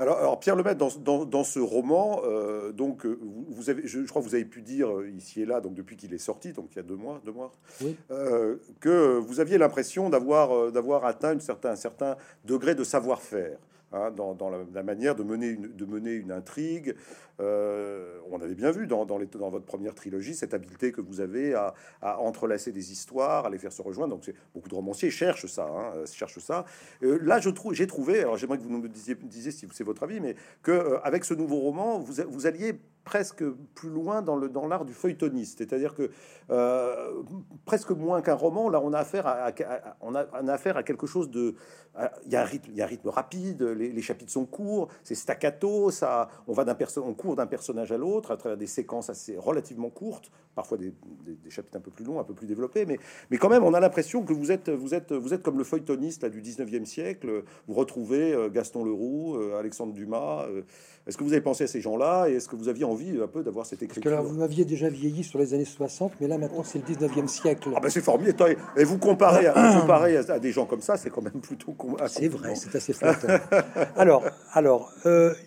[0.00, 3.18] Alors, Pierre Lemaitre, dans, dans, ce roman, euh, donc euh,
[3.48, 5.96] vous, avez, je, crois que vous avez pu dire euh, ici et là, donc depuis
[5.96, 7.50] qu'il est sorti, donc il y a deux mois, deux mois,
[8.78, 13.58] que vous aviez l'impression d'avoir d'avoir atteint une certain, un certain degré de savoir-faire.
[13.90, 16.94] Hein, dans, la, manière de mener une, de mener une intrigue.
[17.40, 21.74] Euh, on avait bien vu dans, votre première trilogie cette habileté que vous avez à,
[22.20, 24.14] entrelacer des histoires, à les faire se rejoindre.
[24.14, 26.64] Donc, beaucoup de romanciers cherchent ça, hein, cherchent ça.
[27.02, 28.20] Euh, là, je trouve, j'ai trouvé.
[28.20, 29.16] Alors, j'aimerais que vous nous disiez,
[29.50, 33.42] si c'est votre avis, mais que euh, avec ce nouveau roman, vous, alliez presque
[33.74, 36.10] plus loin dans l'art du feuilletoniste, c'est-à-dire que
[37.64, 41.54] presque moins qu'un roman, là, on a affaire à, quelque chose de,
[42.26, 42.44] il y a un
[42.86, 47.92] rythme, rapide les, chapitres sont courts, c'est staccato, ça, on va d'un on d'un personnage
[47.92, 50.92] à l'autre à travers des séquences assez relativement courtes, parfois des,
[51.48, 52.98] chapitres un peu plus longs, un peu plus développés, mais,
[53.30, 55.64] mais quand même, on a l'impression que vous êtes, vous êtes, vous êtes comme le
[55.64, 57.44] feuilletoniste là, du 19e siècle.
[57.66, 60.46] Vous retrouvez euh, Gaston Leroux, euh, Alexandre Dumas.
[60.48, 60.62] Euh,
[61.06, 63.26] est-ce que vous avez pensé à ces gens-là et est-ce que vous aviez envie un
[63.26, 66.12] peu d'avoir cette écriture Parce que là, vous m'aviez déjà vieilli sur les années 60,
[66.20, 67.70] mais là maintenant c'est le 19e siècle.
[67.74, 68.56] Ah ben c'est formidable.
[68.76, 71.74] Et vous comparez, à, comparez à, des gens comme ça, c'est quand même plutôt.
[72.08, 73.40] C'est vrai, c'est assez flatteur.
[73.96, 74.22] alors,
[74.52, 74.92] alors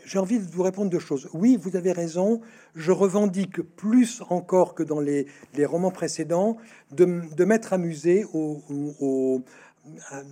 [0.04, 1.30] j'ai envie de vous répondre deux choses.
[1.34, 2.42] Oui, vous avez raison.
[2.76, 5.28] Je revendique plus encore que dans les,
[5.66, 6.58] romans précédents
[6.92, 9.44] de, m'être amusé au,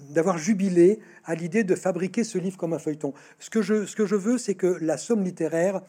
[0.10, 3.14] d'avoir jubilé à l'idée de fabriquer ce livre comme un feuilleton.
[3.39, 5.82] Ce que je, ce que je veux, c'est que la somme littéraire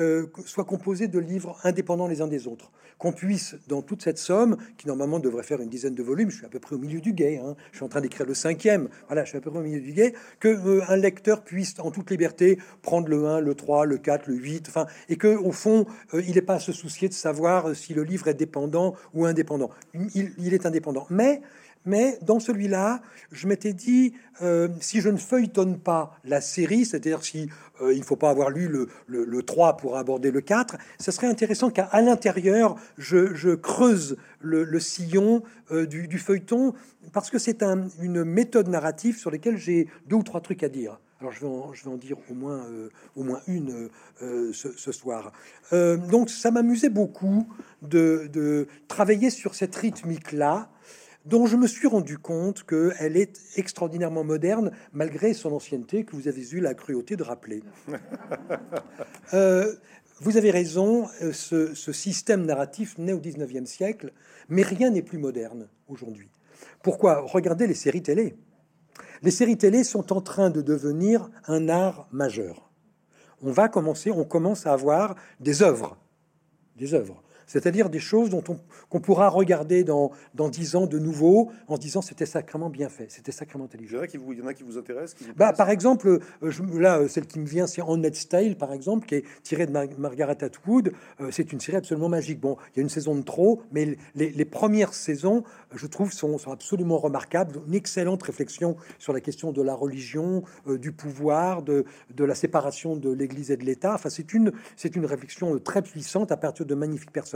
[0.00, 2.70] euh, soit composée de livres indépendants les uns des autres.
[2.98, 6.36] Qu'on puisse, dans toute cette somme, qui normalement devrait faire une dizaine de volumes, je
[6.36, 8.34] suis à peu près au milieu du guet, hein, je suis en train d'écrire le
[8.34, 11.42] cinquième, voilà, je suis à peu près au milieu du guet, que euh, un lecteur
[11.42, 15.16] puisse, en toute liberté, prendre le 1, le 3, le 4, le 8, enfin, et
[15.16, 18.28] que au fond, euh, il n'est pas à se soucier de savoir si le livre
[18.28, 19.70] est dépendant ou indépendant.
[19.94, 21.06] Il, il est indépendant.
[21.10, 21.40] Mais
[21.84, 23.00] mais dans celui-là,
[23.32, 27.48] je m'étais dit, euh, si je ne feuilletonne pas la série, c'est-à-dire si
[27.80, 31.10] euh, il ne faut pas avoir lu le, le, 3 pour aborder le 4, ce
[31.10, 36.74] serait intéressant qu'à l'intérieur, je, creuse le, sillon euh, du, feuilleton,
[37.12, 37.62] parce que c'est
[38.02, 41.00] une méthode narrative sur laquelle j'ai deux ou trois trucs à dire.
[41.20, 42.64] Alors je vais en, dire au moins,
[43.16, 45.32] au moins une ce, soir.
[45.72, 47.44] donc ça m'amusait beaucoup
[47.82, 50.70] de, travailler sur cette rythmique-là,
[51.28, 56.26] dont je me suis rendu compte qu'elle est extraordinairement moderne, malgré son ancienneté que vous
[56.26, 57.62] avez eu la cruauté de rappeler.
[59.34, 59.74] Euh,
[60.20, 64.12] vous avez raison, euh, ce, ce, système narratif naît au 19e siècle,
[64.48, 66.30] mais rien n'est plus moderne aujourd'hui.
[66.82, 67.20] Pourquoi?
[67.20, 68.34] Regardez les séries télé.
[69.20, 72.70] Les séries télé sont en train de devenir un art majeur.
[73.42, 75.98] On va commencer, on commence à avoir des œuvres,
[76.76, 81.00] des œuvres c'est-à-dire des choses dont on, qu'on pourra regarder dans, dans 10 ans de
[81.00, 83.98] nouveau en se disant c'était sacrément bien fait, c'était sacrément intelligent.
[84.04, 86.08] Il y vous, il y en a qui vous intéressent bah, Par exemple,
[86.42, 89.16] euh, je, là, euh, celle qui me vient, c'est On Net Style, par exemple, qui
[89.16, 90.92] est tirée de Margaret Atwood.
[91.20, 92.40] Euh, c'est une série absolument magique.
[92.40, 95.42] Bon, il y a une saison de trop, mais les, les premières saisons,
[95.74, 97.60] je trouve, sont, absolument remarquables.
[97.66, 102.96] Une excellente réflexion sur la question de la religion, du pouvoir, de, de la séparation
[102.96, 103.94] de l'Église et de l'État.
[103.94, 107.28] Enfin, c'est une, c'est une réflexion très puissante à partir de magnifiques personnages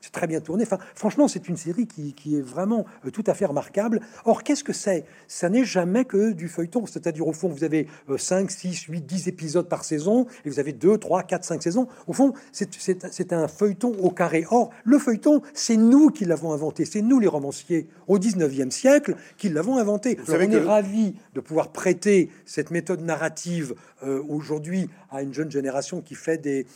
[0.00, 0.64] c'est très bien tourné.
[0.64, 4.00] Enfin, franchement, c'est une série qui, est vraiment euh, tout à fait remarquable.
[4.24, 5.04] Or, qu'est-ce que c'est?
[5.28, 6.86] Ça n'est jamais que du feuilleton.
[6.86, 10.72] C'est-à-dire, au fond, vous avez 5, 6, 8, 10 épisodes par saison, et vous avez
[10.72, 11.88] 2, 3, 4, 5 saisons.
[12.06, 14.44] Au fond, c'est un feuilleton au carré.
[14.50, 16.84] Or, le feuilleton, c'est nous qui l'avons inventé.
[16.84, 17.75] C'est nous, les romanciers,
[18.06, 20.18] au 19e siècle, qui l'avons inventé.
[20.28, 26.00] on est ravis de pouvoir prêter cette méthode narrative euh, aujourd'hui à une jeune génération
[26.00, 26.66] qui fait des,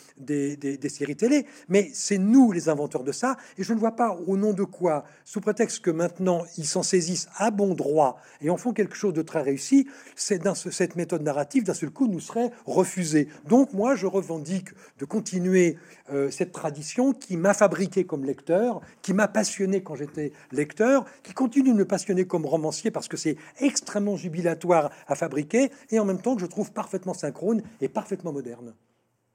[0.89, 1.47] séries télé.
[1.69, 4.65] Mais c'est nous, les inventeurs de ça, et je ne vois pas au nom de
[4.65, 8.97] quoi, sous prétexte que maintenant ils s'en saisissent à bon droit et en font quelque
[8.97, 9.87] chose de très réussi,
[10.17, 13.29] cette méthode narrative d'un seul coup nous serait refusée.
[13.49, 14.69] Donc moi je revendique
[14.99, 15.77] de continuer
[16.13, 21.33] euh, cette tradition qui m'a fabriqué comme lecteur, qui m'a passionné quand j'étais lecteur, qui
[21.33, 26.05] continue de me passionner comme romancier parce que c'est extrêmement jubilatoire à fabriquer et en
[26.05, 28.75] même temps que je trouve parfaitement synchrone et parfaitement moderne.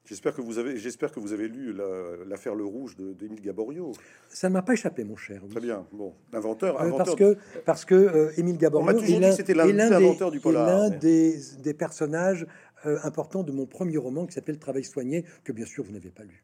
[0.05, 1.75] J'espère que vous avez, j'espère que vous avez lu
[2.27, 3.91] l'affaire Le Rouge d'Émile Gaborio.
[4.29, 5.41] Ça ne m'a pas échappé, mon cher.
[5.49, 5.87] Très bien.
[5.91, 6.79] Bon, l'inventeur.
[6.79, 11.73] Euh, parce que parce que euh, Émile Gaborio est l'un du polar, l'un des, des,
[11.73, 12.45] personnages
[12.85, 16.11] euh, importants de mon premier roman qui s'appelle Travail soigné, que bien sûr vous n'avez
[16.11, 16.43] pas lu.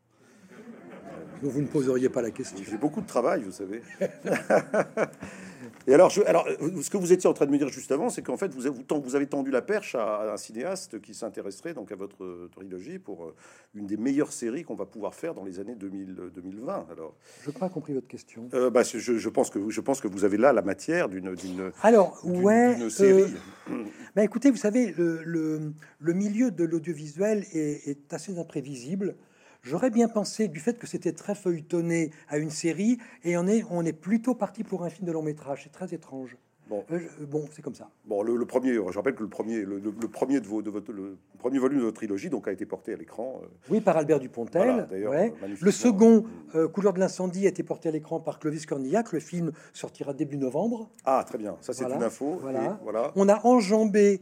[1.43, 2.57] dont vous ne poseriez pas la question.
[2.67, 3.83] J'ai beaucoup de travail, vous savez.
[5.87, 6.47] Et alors, je, alors,
[6.81, 8.71] ce que vous étiez en train de me dire juste avant, c'est qu'en fait, vous,
[8.71, 12.99] vous, vous, avez tendu la perche à, un cinéaste qui s'intéresserait donc à votre trilogie
[12.99, 13.35] pour euh,
[13.75, 16.87] une des meilleures séries qu'on va pouvoir faire dans les années 2000, 2020.
[16.91, 18.49] Alors, je n'ai pas compris votre question.
[18.53, 21.35] Euh, bah, je, je, pense que je pense que vous avez là la matière d'une
[21.35, 23.33] d'une alors ouais série.
[23.69, 23.83] Euh,
[24.15, 29.15] bah, écoutez, vous savez, le, le, le milieu de l'audiovisuel est, est assez imprévisible.
[29.63, 33.63] J'aurais bien pensé du fait que c'était très feuilletonné à une série, et on est,
[33.69, 35.61] on est plutôt parti pour un film de long métrage.
[35.63, 36.35] C'est très étrange.
[36.67, 37.89] Bon, euh, bon c'est comme ça.
[38.05, 41.17] Bon, le, premier, je rappelle que le premier, le, premier de, vos, de votre, le
[41.37, 43.41] premier volume de votre trilogie, donc a été porté à l'écran.
[43.43, 44.87] Euh, oui, par Albert Dupontel.
[44.89, 45.33] ouais.
[45.59, 46.23] Le second,
[46.55, 49.11] euh, Couleur de l'incendie, a été porté à l'écran par Clovis Cornillac.
[49.11, 50.89] Le film sortira début novembre.
[51.05, 51.57] Ah, très bien.
[51.61, 52.39] Ça, c'est une info.
[52.41, 52.79] Voilà.
[52.83, 53.11] voilà.
[53.15, 54.21] On a enjambé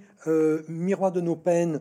[0.67, 1.79] Miroir de nos peines,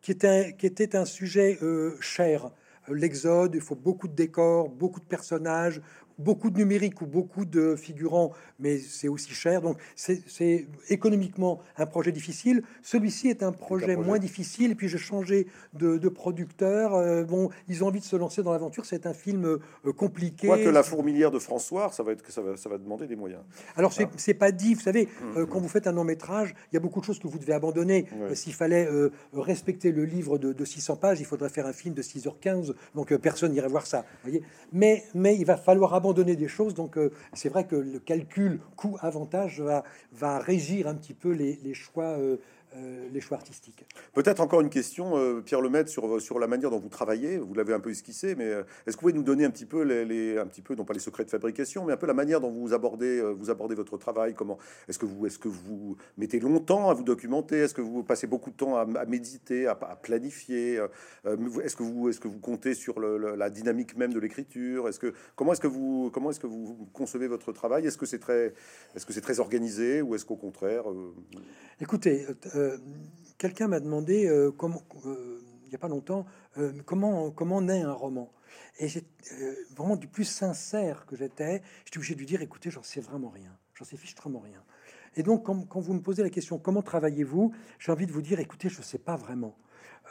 [0.00, 1.58] qui était, qui était un sujet
[2.00, 2.50] cher
[2.94, 5.80] l'exode, il faut beaucoup de décors, beaucoup de personnages,
[6.20, 9.62] beaucoup de numérique ou beaucoup de figurants, mais c'est aussi cher.
[9.62, 12.62] Donc c'est économiquement un projet difficile.
[12.82, 14.72] Celui-ci est un projet, moins difficile.
[14.72, 16.94] Et puis j'ai changé de, producteur.
[16.94, 18.84] Euh, bon, ils ont envie de se lancer dans l'aventure.
[18.84, 20.48] C'est un film euh, compliqué.
[20.48, 23.42] Quoique la fourmilière de François, ça va être ça va, ça va demander des moyens.
[23.76, 24.34] Alors c'est ah.
[24.34, 24.74] pas dit.
[24.74, 25.46] Vous savez, hum, euh, hum.
[25.48, 27.52] quand vous faites un long métrage, il y a beaucoup de choses que vous devez
[27.52, 28.06] abandonner.
[28.34, 28.88] S'il fallait
[29.32, 32.74] respecter le livre de, 600 pages, il faudrait faire un film de 6h15.
[32.94, 34.04] Donc personne n'irait voir ça.
[34.22, 34.42] Voyez
[34.72, 36.74] mais mais il va falloir abandonner donner des choses.
[36.74, 41.58] Donc, euh, c'est vrai que le calcul coût-avantage va, va régir un petit peu les,
[41.62, 42.36] les choix euh,
[42.76, 43.84] euh, les choix artistiques.
[44.12, 47.38] Peut-être encore une question, euh, Pierre Lemaitre, sur, sur la manière dont vous travaillez.
[47.38, 49.66] Vous l'avez un peu esquissé, mais euh, est-ce que vous pouvez nous donner un petit
[49.66, 52.14] peu, les, un petit peu, non pas les secrets de fabrication, mais un peu la
[52.14, 54.34] manière dont vous abordez, vous abordez votre travail?
[54.34, 54.58] Comment
[54.88, 57.56] Est-ce que vous, est-ce que vous mettez longtemps à vous documenter?
[57.58, 60.80] Est-ce que vous passez beaucoup de temps à, méditer, à, planifier
[61.24, 64.88] Est-ce que vous, est-ce que vous comptez sur la dynamique même de l'écriture?
[64.88, 67.86] Est-ce que comment est-ce que vous, comment est-ce que vous concevez votre travail?
[67.86, 68.54] Est-ce que c'est très,
[68.94, 70.84] est-ce que c'est très organisé ou est-ce qu'au contraire
[71.82, 72.59] Écoutez, euh,
[73.38, 76.26] quelqu'un m'a demandé euh, comment, euh, il n'y a pas longtemps,
[76.84, 78.32] comment comment naît un roman.
[78.78, 78.88] Et
[79.76, 83.28] vraiment du plus sincère que j'étais, j'étais obligé de lui dire, écoutez, j'en sais vraiment
[83.28, 84.62] rien, j'en sais fichtrement rien.
[85.16, 88.22] Et donc, quand, quand, vous me posez la question, comment travaillez-vous, j'ai envie de vous
[88.22, 89.56] dire, écoutez, je ne sais pas vraiment.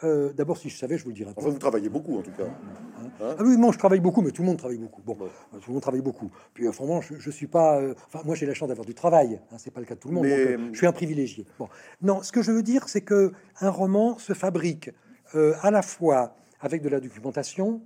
[0.04, 1.34] Euh, d'abord, si je savais, je vous le dirais.
[1.36, 2.44] Enfin, vous travaillez beaucoup, en tout cas.
[2.44, 5.02] Hein ah oui, moi, je travaille beaucoup, mais tout le monde travaille beaucoup.
[5.02, 6.32] Bon, tout le monde travaille beaucoup.
[6.54, 7.80] Puis, euh, franchement, je, je suis pas.
[7.80, 9.40] Euh, enfin, moi, j'ai la chance d'avoir du travail.
[9.52, 10.26] Hein, c'est pas le cas de tout le monde.
[10.26, 11.46] je suis un privilégié.
[11.58, 11.68] Bon,
[12.02, 14.92] non, ce que je veux dire, c'est que un roman se fabrique
[15.34, 17.82] à la fois avec de la documentation,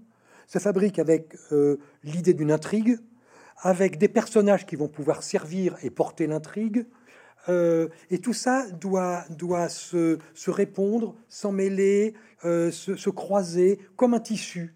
[0.47, 1.35] se fabrique avec
[2.03, 2.97] l'idée d'une intrigue,
[3.61, 6.85] avec des personnages qui vont pouvoir servir et porter l'intrigue,
[7.49, 10.17] euh, et tout ça doit, doit se,
[10.47, 12.13] répondre, s'emmêler,
[12.45, 14.75] euh, se, se, croiser comme un tissu.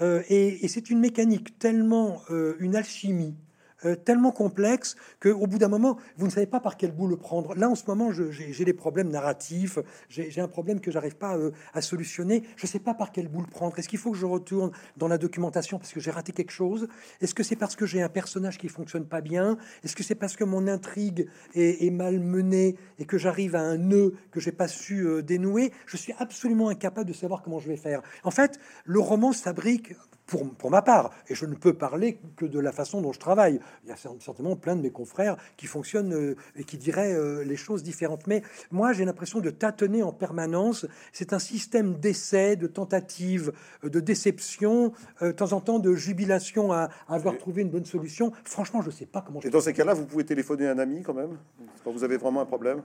[0.00, 2.20] Euh, et c'est une mécanique tellement,
[2.58, 3.36] une alchimie
[3.84, 7.16] euh, tellement complexe qu'au bout d'un moment, vous ne savez pas par quel bout le
[7.16, 7.54] prendre.
[7.54, 9.78] Là, en ce moment, j'ai des problèmes narratifs,
[10.08, 12.42] j'ai un problème que j'arrive pas euh, à solutionner.
[12.56, 13.78] Je ne sais pas par quel bout le prendre.
[13.78, 16.88] Est-ce qu'il faut que je retourne dans la documentation parce que j'ai raté quelque chose?
[17.20, 19.56] Est-ce que c'est parce que j'ai un personnage qui fonctionne pas bien?
[19.82, 23.76] Est-ce que c'est parce que mon intrigue est, mal menée et que j'arrive à un
[23.76, 25.72] nœud que j'ai pas su euh, dénouer?
[25.86, 28.02] Je suis absolument incapable de savoir comment je vais faire.
[28.22, 29.94] En fait, le roman s'abrique
[30.26, 33.18] pour, pour, ma part, et je ne peux parler que de la façon dont je
[33.18, 33.60] travaille.
[33.84, 37.44] Il y a certainement plein de mes confrères qui fonctionnent euh, et qui diraient euh,
[37.44, 38.26] les choses différentes.
[38.26, 40.86] Mais moi, j'ai l'impression de tâtonner en permanence.
[41.12, 43.52] C'est un système d'essais, de tentatives,
[43.84, 48.32] euh, de déception, de temps en temps de jubilation à, avoir trouvé une bonne solution.
[48.44, 49.40] Franchement, je ne sais pas comment.
[49.40, 51.36] Et dans ces cas-là, vous pouvez téléphoner à un ami quand même
[51.84, 52.82] quand vous avez vraiment un problème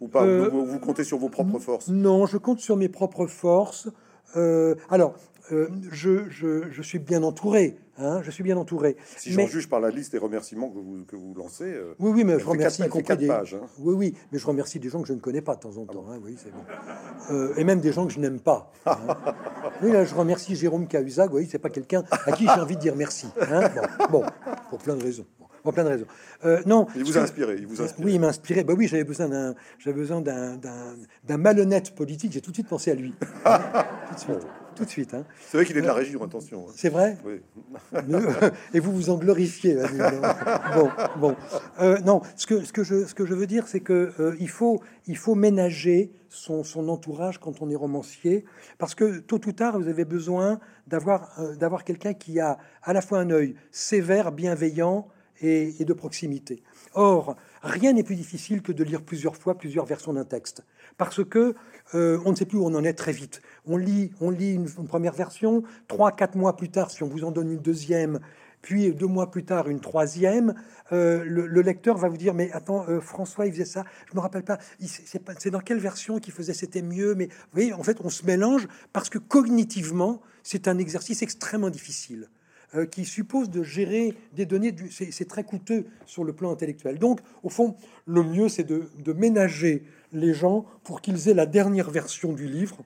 [0.00, 0.24] ou pas?
[0.24, 1.88] Vous, vous, comptez sur vos propres forces?
[1.88, 3.88] Non, je compte sur mes propres forces.
[4.90, 5.14] alors,
[5.52, 7.76] euh, je, je, je, suis bien entouré.
[7.98, 8.96] Hein, je suis bien entouré.
[9.16, 11.64] Si j'en juge par la liste des remerciements que vous, que vous lancez.
[11.64, 13.26] Euh, oui, oui, mais je remercie des...
[13.26, 13.66] pages, hein.
[13.78, 15.86] Oui, oui, mais je remercie des gens que je ne connais pas de temps en
[15.86, 16.04] temps.
[16.10, 16.58] Hein, oui, c'est bon.
[17.30, 18.72] Euh, et même des gens que je n'aime pas.
[19.82, 21.30] Oui, là, je remercie Jérôme Cahuzac.
[21.34, 23.26] Oui, c'est pas quelqu'un à qui j'ai envie de dire merci.
[24.10, 24.24] Bon, bon,
[24.70, 25.26] pour plein de raisons
[25.66, 26.06] pour plein de raisons.
[26.44, 28.62] Euh, non, il vous a inspiré, il vous a Oui, il m'a inspiré.
[28.62, 32.32] Bah oui, j'avais besoin d'un, j'avais besoin d'un, d'un, malhonnête politique.
[32.32, 33.12] J'ai tout de suite pensé à lui.
[33.44, 34.46] tout de suite
[34.76, 35.14] tout de suite.
[35.14, 35.24] Hein.
[35.48, 36.66] C'est vrai qu'il est de la région, attention.
[36.68, 36.72] Hein.
[36.76, 37.40] C'est vrai oui.
[38.74, 39.76] Et vous vous en glorifiez.
[40.74, 41.36] bon, bon.
[41.80, 44.36] Euh, non, ce que, ce, que je, ce que je veux dire, c'est qu'il euh,
[44.38, 48.44] il faut, il faut ménager son, son, entourage quand on est romancier,
[48.78, 52.92] parce que tôt ou tard, vous avez besoin d'avoir, euh, d'avoir quelqu'un qui a à
[52.92, 55.08] la fois un œil sévère, bienveillant
[55.40, 56.62] et, et de proximité.
[56.94, 57.36] Or,
[57.66, 60.64] rien n'est plus difficile que de lire plusieurs fois plusieurs versions d'un texte,
[60.96, 61.54] parce que
[61.94, 63.42] euh, on ne sait plus où on en est très vite.
[63.66, 67.24] On lit, on lit une, première version, trois, quatre mois plus tard, si on vous
[67.24, 68.20] en donne une deuxième,
[68.62, 70.54] puis deux mois plus tard une troisième,
[70.92, 74.20] euh, le, lecteur va vous dire mais attends euh, François il faisait ça, je me
[74.20, 77.98] rappelle pas, c'est dans quelle version qu'il faisait c'était mieux, mais vous voyez en fait
[78.02, 82.28] on se mélange parce que cognitivement c'est un exercice extrêmement difficile.
[82.74, 86.98] Euh, qui suppose de gérer des données, c'est très coûteux sur le plan intellectuel.
[86.98, 91.90] Donc, au fond, le mieux, c'est de ménager les gens pour qu'ils aient la dernière
[91.90, 92.82] version du livre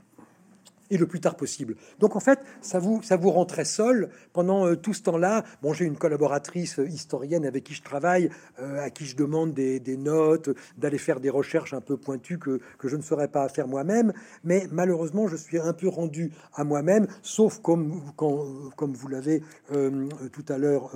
[0.91, 1.77] et le plus tard possible.
[1.99, 5.45] Donc en fait, ça vous, ça vous rend très seul pendant euh, tout ce temps-là.
[5.63, 8.31] Bon, j'ai une collaboratrice euh, historienne avec qui je travaille,
[8.61, 12.61] euh, à qui je demande des, notes, d'aller faire des recherches un peu pointues que,
[12.79, 14.13] que je ne saurais pas faire moi-même.
[14.45, 19.43] Mais malheureusement, je suis un peu rendu à moi-même, sauf comme, quand, comme vous l'avez
[19.71, 20.93] tout à l'heure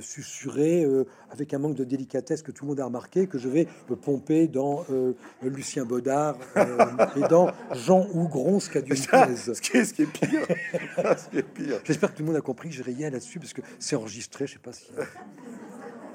[0.00, 3.48] susurré, euh, avec un manque de délicatesse que tout le monde a remarqué, que je
[3.48, 3.66] vais
[4.02, 6.36] pomper dans euh, Lucien Baudard
[7.16, 9.08] et dans Jean Hougron, ce qu'a du ce
[9.60, 10.46] qui est, ce qui est pire.
[11.54, 11.80] pire.
[11.84, 14.46] J'espère que tout le monde a compris que j'ai rien là-dessus, parce que c'est enregistré,
[14.46, 14.86] je sais pas si...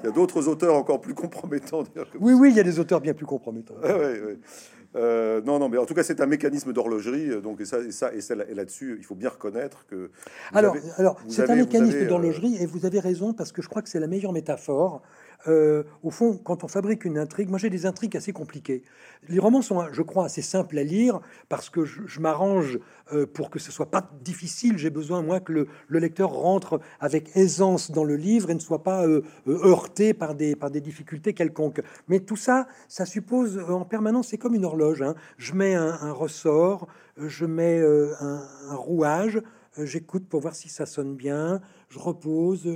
[0.02, 1.84] Il y a d'autres auteurs encore plus compromettants.
[2.18, 3.76] Oui, oui, il y a des auteurs bien plus compromettants.
[4.94, 7.30] Euh, non, non, mais en tout cas, c'est un mécanisme d'horlogerie.
[7.30, 10.10] Euh, donc, et ça, et ça, et, là-dessus, il faut bien reconnaître que.
[10.52, 13.82] Alors, alors c'est un mécanisme euh, d'horlogerie, et vous avez raison parce que je crois
[13.82, 15.02] que c'est la meilleure métaphore.
[15.48, 18.82] Euh, au fond, quand on fabrique une intrigue, moi j'ai des intrigues assez compliquées.
[19.28, 22.78] Les romans sont, je crois, assez simples à lire parce que je, m'arrange
[23.12, 24.78] euh, pour que ce soit pas difficile.
[24.78, 28.82] J'ai besoin, moi, que le, lecteur rentre avec aisance dans le livre et ne soit
[28.82, 31.82] pas euh, heurté par des, par des difficultés quelconques.
[32.08, 35.02] Mais tout ça, ça suppose en permanence, c'est comme une horloge.
[35.02, 35.14] Hein.
[35.38, 39.40] Je mets un, ressort, je mets un, un rouage,
[39.78, 41.60] j'écoute pour voir si ça sonne bien,
[41.92, 42.66] je repose.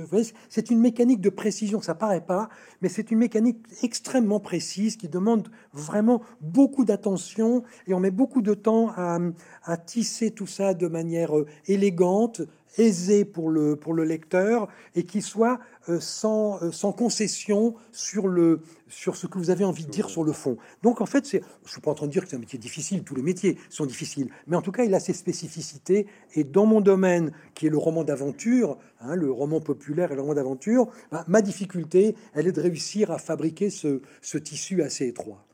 [0.49, 2.49] C'est une mécanique de précision, ça paraît pas,
[2.81, 8.41] mais c'est une mécanique extrêmement précise qui demande vraiment beaucoup d'attention et on met beaucoup
[8.41, 12.41] de temps à, tisser tout ça de manière euh, élégante,
[12.77, 15.59] aisée pour le, pour le lecteur et qui soit
[15.89, 20.09] euh, sans, euh, sans concession sur, le, sur ce que vous avez envie de dire
[20.09, 20.57] sur le fond.
[20.83, 22.59] Donc en fait, je ne suis pas en train de dire que c'est un métier
[22.59, 26.07] difficile, tous les métiers sont difficiles, mais en tout cas, il a ses spécificités.
[26.35, 30.21] Et dans mon domaine, qui est le roman d'aventure, hein, le roman populaire et le
[30.21, 35.07] roman d'aventure, bah, ma difficulté, elle est de réussir à fabriquer ce, ce tissu assez
[35.07, 35.46] étroit.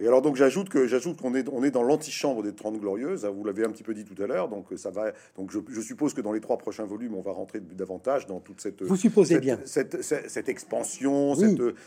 [0.00, 3.26] Et alors donc j'ajoute que j'ajoute qu'on est on est dans l'antichambre des 30 glorieuses.
[3.26, 4.48] Hein, vous l'avez un petit peu dit tout à l'heure.
[4.48, 5.12] Donc ça va.
[5.36, 8.62] Donc je, suppose que dans les trois prochains volumes, on va rentrer davantage dans toute
[8.62, 8.82] cette.
[8.82, 11.34] Vous supposez cette, bien cette, cette, expansion,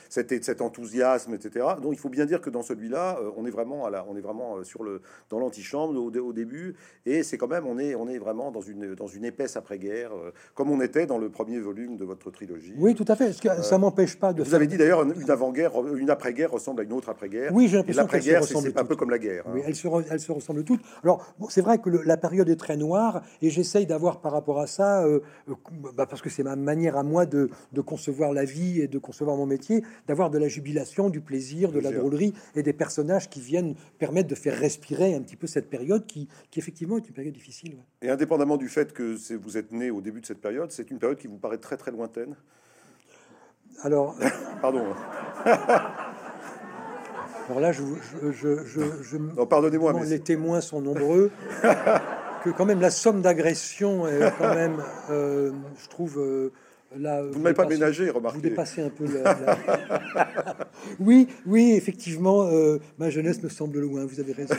[0.10, 1.66] cette, cet enthousiasme, etc.
[1.82, 4.16] Donc il faut bien dire que dans celui-là, euh, on est vraiment à la, on
[4.16, 5.02] est vraiment euh, sur le
[5.32, 6.76] dans l'antichambre au, au, début.
[7.08, 10.12] Et c'est quand même on est on est vraiment dans une dans une épaisse après-guerre,
[10.14, 12.76] euh, comme on était dans le premier volume de votre trilogie.
[12.78, 13.34] Oui, tout à fait.
[13.40, 14.44] Que ça m'empêche pas de.
[14.44, 17.52] Vous avez dit d'ailleurs une avant-guerre, une après-guerre ressemble à une autre après-guerre.
[17.52, 19.44] Oui, j'ai l'impression l'après-guerre, c'est un peu comme la guerre.
[19.48, 19.66] Oui, hein.
[19.68, 20.82] elles, se elles se ressemblent toutes.
[21.04, 24.60] Alors, bon, c'est vrai que la période est très noire, et j'essaye d'avoir par rapport
[24.60, 25.56] à ça, euh, euh,
[25.96, 28.98] bah, parce que c'est ma manière à moi de, de, concevoir la vie et de
[28.98, 33.30] concevoir mon métier, d'avoir de la jubilation, du plaisir, de la drôlerie, et des personnages
[33.30, 37.08] qui viennent permettre de faire respirer un petit peu cette période qui, qui effectivement est
[37.08, 37.78] une période difficile.
[38.02, 41.00] Et indépendamment du fait que vous êtes né au début de cette période, c'est une
[41.00, 42.36] période qui vous paraît très très lointaine?
[43.82, 44.16] Alors,
[44.62, 44.86] pardon.
[47.50, 47.84] Alors là, je,
[48.32, 48.64] je,
[49.02, 51.32] je, pardonnez-moi, mais les témoins sont nombreux.
[52.44, 56.20] que quand même la somme d'agression est quand même, euh, je trouve.
[56.20, 56.52] Euh,
[56.98, 58.38] là, vous ne m'avez pas ménagé, remarquez.
[58.38, 59.58] Vous dépassez un peu la.
[61.00, 64.06] oui, oui, effectivement, euh, ma jeunesse me semble loin.
[64.06, 64.56] Vous avez raison.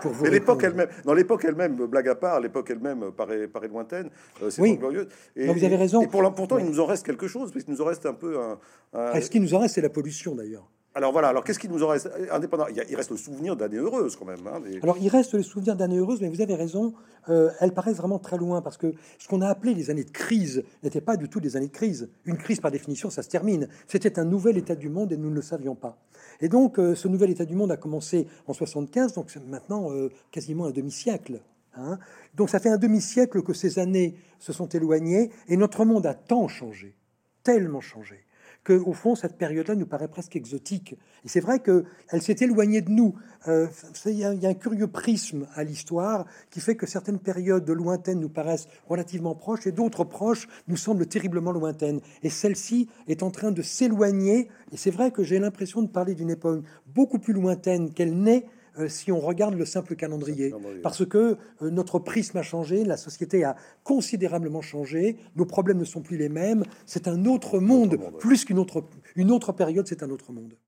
[0.00, 3.68] Pour vous Mais l'époque elle-même, dans l'époque elle-même, blague à part, l'époque elle-même paraît, paraît
[3.68, 4.10] lointaine.
[4.50, 4.76] c'est oui.
[4.76, 5.06] glorieux.
[5.36, 6.02] Et, vous avez raison.
[6.02, 8.14] Et pour, pourtant, il nous en reste quelque chose, parce qu'il nous en reste un
[8.14, 8.58] peu un.
[8.94, 9.20] un...
[9.20, 10.68] ce qui nous en reste, c'est la pollution, d'ailleurs.
[10.94, 12.66] Alors voilà, alors qu'est-ce qui nous en reste indépendant?
[12.68, 14.46] Il, reste le souvenir d'années heureuses quand même.
[14.46, 16.92] Hein, alors il reste le souvenir d'années heureuses, mais vous avez raison,
[17.30, 20.10] euh, elles paraissent vraiment très loin parce que ce qu'on a appelé les années de
[20.10, 22.10] crise n'était pas du tout des années de crise.
[22.26, 23.68] Une crise par définition, ça se termine.
[23.86, 25.96] C'était un nouvel état du monde et nous ne le savions pas.
[26.42, 29.90] Et donc euh, ce nouvel état du monde a commencé en 75, donc c'est maintenant
[29.92, 31.40] euh, quasiment un demi-siècle.
[31.74, 31.98] Hein.
[32.34, 36.12] Donc ça fait un demi-siècle que ces années se sont éloignées et notre monde a
[36.12, 36.94] tant changé,
[37.42, 38.26] tellement changé
[38.64, 40.96] que, au fond, cette période-là nous paraît presque exotique.
[41.24, 43.14] Et c'est vrai qu'elle s'est éloignée de nous.
[43.48, 43.66] Euh,
[44.06, 48.28] il y, a un curieux prisme à l'histoire qui fait que certaines périodes lointaines nous
[48.28, 52.00] paraissent relativement proches et d'autres proches nous semblent terriblement lointaines.
[52.22, 54.48] Et celle-ci est en train de s'éloigner.
[54.70, 58.46] Et c'est vrai que j'ai l'impression de parler d'une époque beaucoup plus lointaine qu'elle n'est
[58.78, 60.54] euh, si on regarde le simple calendrier.
[60.82, 65.84] Parce que euh, notre prisme a changé, la société a considérablement changé, nos problèmes ne
[65.84, 68.84] sont plus les mêmes, c'est un autre monde, plus qu'une autre,
[69.16, 70.54] une autre période, c'est un autre monde.